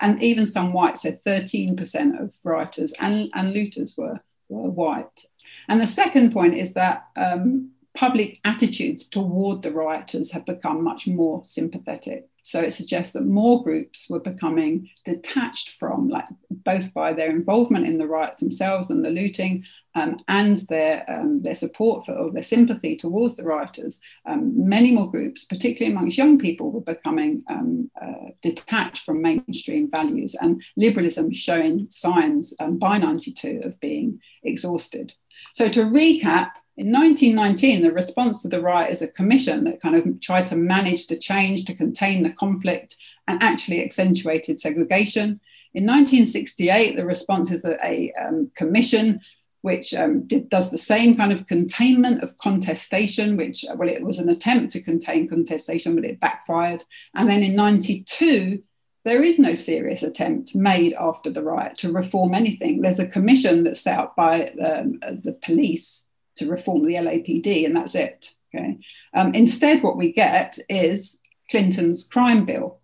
And 0.00 0.22
even 0.22 0.46
some 0.46 0.72
whites 0.72 1.02
said 1.02 1.22
13% 1.22 2.18
of 2.18 2.32
rioters 2.42 2.94
and, 3.00 3.28
and 3.34 3.52
looters 3.52 3.98
were, 3.98 4.20
were 4.48 4.70
white. 4.70 5.26
And 5.68 5.78
the 5.78 5.86
second 5.86 6.32
point 6.32 6.54
is 6.54 6.72
that 6.72 7.08
um, 7.16 7.72
public 7.94 8.38
attitudes 8.44 9.06
toward 9.06 9.62
the 9.62 9.72
rioters 9.72 10.30
have 10.32 10.46
become 10.46 10.84
much 10.84 11.06
more 11.06 11.44
sympathetic. 11.44 12.28
So 12.48 12.60
it 12.60 12.72
suggests 12.72 13.12
that 13.12 13.26
more 13.26 13.62
groups 13.62 14.08
were 14.08 14.20
becoming 14.20 14.88
detached 15.04 15.74
from, 15.78 16.08
like, 16.08 16.24
both 16.50 16.94
by 16.94 17.12
their 17.12 17.28
involvement 17.28 17.86
in 17.86 17.98
the 17.98 18.06
riots 18.06 18.40
themselves 18.40 18.88
and 18.88 19.04
the 19.04 19.10
looting, 19.10 19.64
um, 19.94 20.18
and 20.28 20.56
their 20.68 21.04
um, 21.08 21.42
their 21.42 21.54
support 21.54 22.06
for 22.06 22.14
or 22.14 22.30
their 22.30 22.42
sympathy 22.42 22.96
towards 22.96 23.36
the 23.36 23.44
rioters. 23.44 24.00
Um, 24.24 24.66
many 24.66 24.92
more 24.92 25.10
groups, 25.10 25.44
particularly 25.44 25.94
amongst 25.94 26.16
young 26.16 26.38
people, 26.38 26.72
were 26.72 26.80
becoming 26.80 27.42
um, 27.50 27.90
uh, 28.00 28.30
detached 28.40 29.04
from 29.04 29.20
mainstream 29.20 29.90
values, 29.90 30.34
and 30.40 30.62
liberalism 30.74 31.30
showing 31.30 31.88
signs 31.90 32.54
um, 32.60 32.78
by 32.78 32.96
'92 32.96 33.60
of 33.64 33.78
being 33.78 34.20
exhausted. 34.42 35.12
So 35.52 35.68
to 35.68 35.82
recap 35.82 36.52
in 36.78 36.92
1919, 36.92 37.82
the 37.82 37.92
response 37.92 38.40
to 38.42 38.48
the 38.48 38.62
riot 38.62 38.92
is 38.92 39.02
a 39.02 39.08
commission 39.08 39.64
that 39.64 39.80
kind 39.80 39.96
of 39.96 40.20
tried 40.20 40.46
to 40.46 40.54
manage 40.54 41.08
the 41.08 41.18
change, 41.18 41.64
to 41.64 41.74
contain 41.74 42.22
the 42.22 42.30
conflict, 42.30 42.96
and 43.26 43.42
actually 43.42 43.82
accentuated 43.82 44.60
segregation. 44.60 45.40
In 45.74 45.84
1968, 45.84 46.96
the 46.96 47.04
response 47.04 47.50
is 47.50 47.64
a, 47.64 47.84
a 47.84 48.12
um, 48.12 48.52
commission 48.54 49.20
which 49.62 49.92
um, 49.92 50.24
did, 50.28 50.48
does 50.50 50.70
the 50.70 50.78
same 50.78 51.16
kind 51.16 51.32
of 51.32 51.48
containment 51.48 52.22
of 52.22 52.38
contestation, 52.38 53.36
which, 53.36 53.64
well, 53.74 53.88
it 53.88 54.04
was 54.04 54.20
an 54.20 54.28
attempt 54.28 54.70
to 54.72 54.80
contain 54.80 55.28
contestation, 55.28 55.96
but 55.96 56.04
it 56.04 56.20
backfired. 56.20 56.84
And 57.12 57.28
then 57.28 57.42
in 57.42 57.56
92, 57.56 58.62
there 59.04 59.20
is 59.20 59.36
no 59.40 59.56
serious 59.56 60.04
attempt 60.04 60.54
made 60.54 60.94
after 60.94 61.28
the 61.28 61.42
riot 61.42 61.76
to 61.78 61.90
reform 61.90 62.34
anything. 62.34 62.82
There's 62.82 63.00
a 63.00 63.06
commission 63.06 63.64
that's 63.64 63.80
set 63.80 63.98
up 63.98 64.14
by 64.14 64.52
um, 64.62 65.00
the 65.00 65.36
police 65.42 66.04
to 66.38 66.50
reform 66.50 66.82
the 66.82 66.94
LAPD, 66.94 67.66
and 67.66 67.76
that's 67.76 67.94
it. 67.94 68.34
Okay. 68.54 68.78
Um, 69.14 69.34
instead, 69.34 69.82
what 69.82 69.96
we 69.96 70.12
get 70.12 70.58
is 70.68 71.18
Clinton's 71.50 72.04
crime 72.04 72.44
bill. 72.44 72.78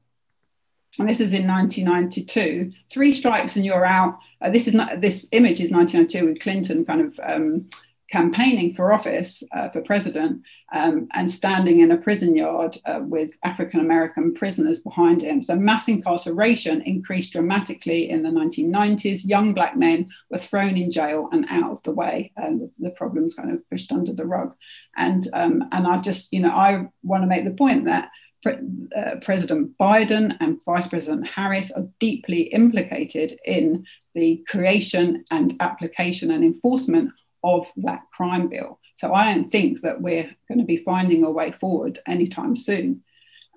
And 0.99 1.09
this 1.09 1.21
is 1.21 1.33
in 1.33 1.47
1992. 1.47 2.71
Three 2.91 3.13
strikes 3.13 3.57
and 3.57 3.65
you're 3.65 3.85
out. 3.85 4.19
Uh, 4.41 4.51
this 4.51 4.69
is 4.69 4.75
not, 4.75 5.01
this 5.01 5.27
image 5.33 5.61
is 5.61 5.73
1992 5.73 6.27
with 6.27 6.41
Clinton 6.41 6.85
kind 6.85 7.01
of 7.01 7.19
um, 7.23 7.69
campaigning 8.15 8.73
for 8.73 8.93
office 8.93 9.43
uh, 9.57 9.69
for 9.71 9.81
president 9.81 10.41
um, 10.73 11.09
and 11.15 11.29
standing 11.29 11.81
in 11.81 11.91
a 11.91 11.97
prison 11.97 12.37
yard 12.37 12.79
uh, 12.85 13.01
with 13.03 13.37
African 13.43 13.81
American 13.81 14.33
prisoners 14.33 14.79
behind 14.79 15.21
him. 15.21 15.43
So, 15.43 15.57
mass 15.57 15.89
incarceration 15.89 16.81
increased 16.83 17.33
dramatically 17.33 18.09
in 18.09 18.23
the 18.23 18.29
1990s. 18.29 19.27
Young 19.27 19.53
black 19.53 19.77
men 19.77 20.09
were 20.31 20.39
thrown 20.39 20.77
in 20.77 20.93
jail 20.93 21.29
and 21.33 21.45
out 21.51 21.73
of 21.73 21.83
the 21.83 21.91
way, 21.91 22.31
and 22.37 22.61
the, 22.61 22.71
the 22.79 22.91
problems 22.91 23.35
kind 23.35 23.51
of 23.51 23.69
pushed 23.69 23.91
under 23.91 24.13
the 24.13 24.27
rug. 24.27 24.55
And, 24.97 25.27
um, 25.33 25.65
and 25.73 25.85
I 25.85 25.99
just, 25.99 26.33
you 26.33 26.39
know, 26.39 26.55
I 26.69 26.87
want 27.03 27.25
to 27.25 27.29
make 27.29 27.45
the 27.45 27.61
point 27.65 27.87
that. 27.87 28.11
Uh, 28.47 29.17
President 29.23 29.73
Biden 29.79 30.37
and 30.39 30.63
Vice 30.67 30.87
President 30.87 31.27
Harris 31.27 31.73
are 31.73 31.89
deeply 31.99 32.43
implicated 32.61 33.39
in 33.47 33.87
the 34.13 34.45
creation 34.47 35.25
and 35.31 35.57
application 35.61 36.31
and 36.31 36.45
enforcement 36.45 37.11
of 37.45 37.67
that 37.77 38.03
crime 38.13 38.49
bill. 38.49 38.81
So 38.97 39.13
I 39.13 39.33
don't 39.33 39.51
think 39.51 39.83
that 39.83 40.01
we're 40.01 40.35
going 40.49 40.59
to 40.59 40.65
be 40.65 40.79
finding 40.79 41.23
a 41.23 41.31
way 41.31 41.53
forward 41.53 41.99
anytime 42.07 42.57
soon. 42.57 43.03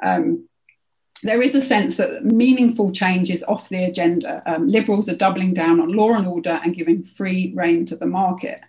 um, 0.04 0.48
there 1.24 1.42
is 1.42 1.56
a 1.56 1.62
sense 1.64 1.98
that 1.98 2.24
meaningful 2.24 2.92
change 2.92 3.32
is 3.32 3.44
off 3.48 3.70
the 3.70 3.84
agenda. 3.84 4.44
Um, 4.46 4.68
liberals 4.68 5.10
are 5.10 5.16
doubling 5.16 5.54
down 5.54 5.80
on 5.80 5.92
law 5.92 6.14
and 6.14 6.28
order 6.28 6.60
and 6.64 6.76
giving 6.76 7.06
free 7.06 7.54
rein 7.56 7.86
to 7.86 7.96
the 7.96 8.06
market. 8.06 8.62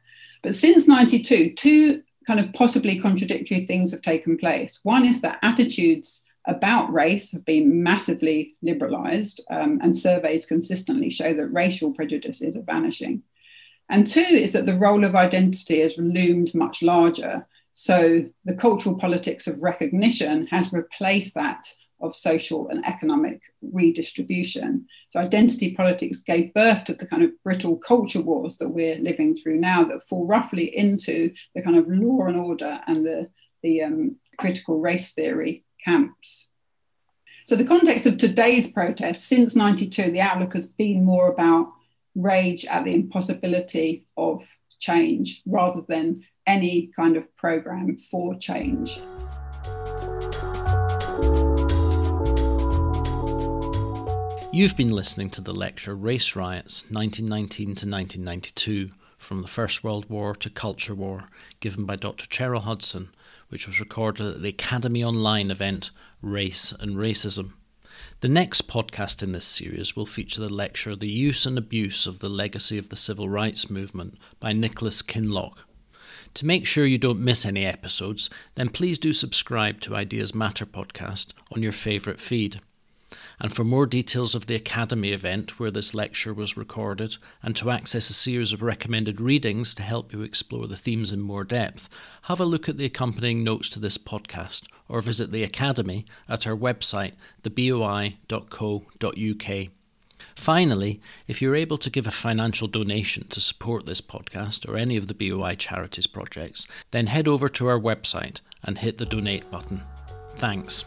But 0.43 0.55
since 0.55 0.89
92, 0.89 1.53
two 1.55 2.03
kind 2.27 2.41
of 2.41 2.53
possibly 2.53 2.99
contradictory 2.99 3.67
things 3.67 3.91
have 3.91 4.03
taken 4.03 4.39
place. 4.39 4.81
One 4.83 5.05
is 5.05 5.21
that 5.21 5.39
attitudes 5.43 6.25
about 6.47 6.93
race 6.93 7.33
have 7.33 7.45
been 7.45 7.83
massively 7.83 8.57
liberalized, 8.63 9.43
um, 9.51 9.79
and 9.83 9.97
surveys 9.97 10.47
consistently 10.47 11.11
show 11.11 11.35
that 11.35 11.49
racial 11.49 11.93
prejudices 11.93 12.57
are 12.57 12.63
vanishing. 12.63 13.23
And 13.89 14.07
two 14.07 14.21
is 14.21 14.53
that 14.53 14.67
the 14.67 14.79
role 14.79 15.05
of 15.05 15.15
identity 15.15 15.81
has 15.81 15.97
loomed 15.99 16.55
much 16.55 16.83
larger. 16.83 17.47
So 17.73 18.27
the 18.45 18.55
cultural 18.55 18.99
politics 18.99 19.47
of 19.47 19.63
recognition 19.63 20.47
has 20.49 20.73
replaced 20.73 21.35
that 21.35 21.65
of 22.01 22.15
social 22.15 22.69
and 22.69 22.87
economic 22.87 23.43
redistribution. 23.61 24.87
So 25.11 25.21
identity 25.21 25.75
politics 25.75 26.21
gave 26.21 26.55
birth 26.55 26.85
to 26.85 26.95
the 26.95 27.07
kind 27.07 27.23
of 27.25 27.33
brittle 27.43 27.77
culture 27.77 28.21
wars 28.21 28.57
that 28.59 28.69
we're 28.69 28.99
living 28.99 29.35
through 29.35 29.57
now 29.57 29.85
that 29.85 30.09
fall 30.09 30.27
roughly 30.27 30.77
into 30.77 31.33
the 31.55 31.63
kind 31.63 31.77
of 31.77 31.89
law 31.89 32.27
and 32.27 32.37
order 32.37 32.81
and 32.87 33.05
the, 33.05 33.29
the 33.63 33.83
um, 33.83 34.17
critical 34.39 34.79
race 34.79 35.11
theory 35.13 35.65
camps. 35.85 36.49
So 37.47 37.57
the 37.57 37.65
context 37.65 38.07
of 38.07 38.19
today's 38.19 38.71
protest, 38.71 39.27
since 39.27 39.57
92, 39.57 40.11
the 40.11 40.21
outlook 40.21 40.53
has 40.53 40.67
been 40.67 41.05
more 41.05 41.29
about 41.29 41.73
rage 42.15 42.65
at 42.67 42.85
the 42.85 42.95
impossibility 42.95 44.07
of 44.17 44.43
change 44.79 45.43
rather 45.47 45.83
than 45.89 46.23
any 46.47 46.91
kind 46.97 47.17
of 47.17 47.37
program 47.37 47.97
for 47.97 48.35
change. 48.39 48.99
You've 54.51 54.77
been 54.77 54.91
listening 54.91 55.31
to 55.31 55.41
the 55.41 55.55
lecture 55.55 55.95
Race 55.95 56.35
Riots 56.35 56.85
1919 56.91 57.67
to 57.67 57.71
1992 57.71 58.91
From 59.19 59.43
the 59.43 59.47
First 59.47 59.85
World 59.85 60.09
War 60.09 60.35
to 60.35 60.49
Culture 60.49 60.95
War, 60.95 61.29
given 61.61 61.85
by 61.85 61.97
Dr. 61.97 62.27
Cheryl 62.27 62.63
Hudson, 62.63 63.11
which 63.51 63.67
was 63.67 63.79
recorded 63.79 64.27
at 64.27 64.43
the 64.43 64.49
Academy 64.49 65.05
Online 65.05 65.51
event 65.51 65.91
Race 66.23 66.73
and 66.81 66.97
Racism. 66.97 67.53
The 68.21 68.29
next 68.29 68.69
podcast 68.69 69.23
in 69.23 69.33
this 69.33 69.47
series 69.47 69.95
will 69.95 70.07
feature 70.07 70.41
the 70.41 70.49
lecture 70.49 70.97
The 70.97 71.09
Use 71.09 71.47
and 71.47 71.57
Abuse 71.57 72.07
of 72.07 72.19
the 72.19 72.29
Legacy 72.29 72.79
of 72.79 72.89
the 72.89 72.97
Civil 72.97 73.29
Rights 73.29 73.71
Movement 73.71 74.19
by 74.41 74.53
Nicholas 74.53 75.03
Kinloch. 75.03 75.59
To 76.35 76.47
make 76.47 76.67
sure 76.67 76.87
you 76.87 76.99
don't 76.99 77.25
miss 77.25 77.47
any 77.47 77.65
episodes, 77.65 78.29
then 78.55 78.69
please 78.69 78.99
do 78.99 79.13
subscribe 79.13 79.81
to 79.81 79.97
Ideas 79.97 80.35
Matter 80.35 80.67
podcast 80.67 81.29
on 81.53 81.63
your 81.63 81.73
favourite 81.73 82.21
feed. 82.21 82.61
And 83.41 83.53
for 83.53 83.65
more 83.65 83.87
details 83.87 84.35
of 84.35 84.47
the 84.47 84.55
Academy 84.55 85.11
event 85.13 85.61
where 85.61 85.71
this 85.71 85.95
lecture 85.95 86.35
was 86.35 86.57
recorded, 86.57 87.17
and 87.43 87.55
to 87.57 87.71
access 87.71 88.11
a 88.11 88.15
series 88.15 88.53
of 88.53 88.63
recommended 88.63 89.21
readings 89.21 89.75
to 89.75 89.83
help 89.83 90.13
you 90.13 90.23
explore 90.23 90.67
the 90.67 90.77
themes 90.77 91.13
in 91.13 91.21
more 91.21 91.45
depth, 91.45 91.89
have 92.23 92.41
a 92.41 92.45
look 92.45 92.69
at 92.69 92.77
the 92.79 92.85
accompanying 92.85 93.45
notes 93.45 93.69
to 93.71 93.79
this 93.79 93.97
podcast 93.97 94.65
or 94.89 95.01
visit 95.01 95.31
the 95.31 95.45
Academy 95.45 96.05
at 96.29 96.47
our 96.47 96.57
website, 96.57 97.13
theboi.co.uk. 97.43 98.19
Finally, 100.35 101.01
if 101.27 101.43
you're 101.43 101.57
able 101.57 101.79
to 101.79 101.91
give 101.91 102.07
a 102.07 102.13
financial 102.13 102.69
donation 102.69 103.27
to 103.29 103.41
support 103.41 103.87
this 103.87 104.01
podcast 104.01 104.69
or 104.69 104.77
any 104.77 104.97
of 104.97 105.09
the 105.09 105.15
BOI 105.15 105.55
charities 105.57 106.07
projects, 106.07 106.67
then 106.91 107.09
head 107.09 107.29
over 107.29 107.49
to 107.49 107.67
our 107.67 107.79
website 107.79 108.41
and 108.63 108.79
hit 108.79 108.99
the 108.99 109.07
donate 109.07 109.51
button. 109.51 109.83
Thanks. 110.37 110.85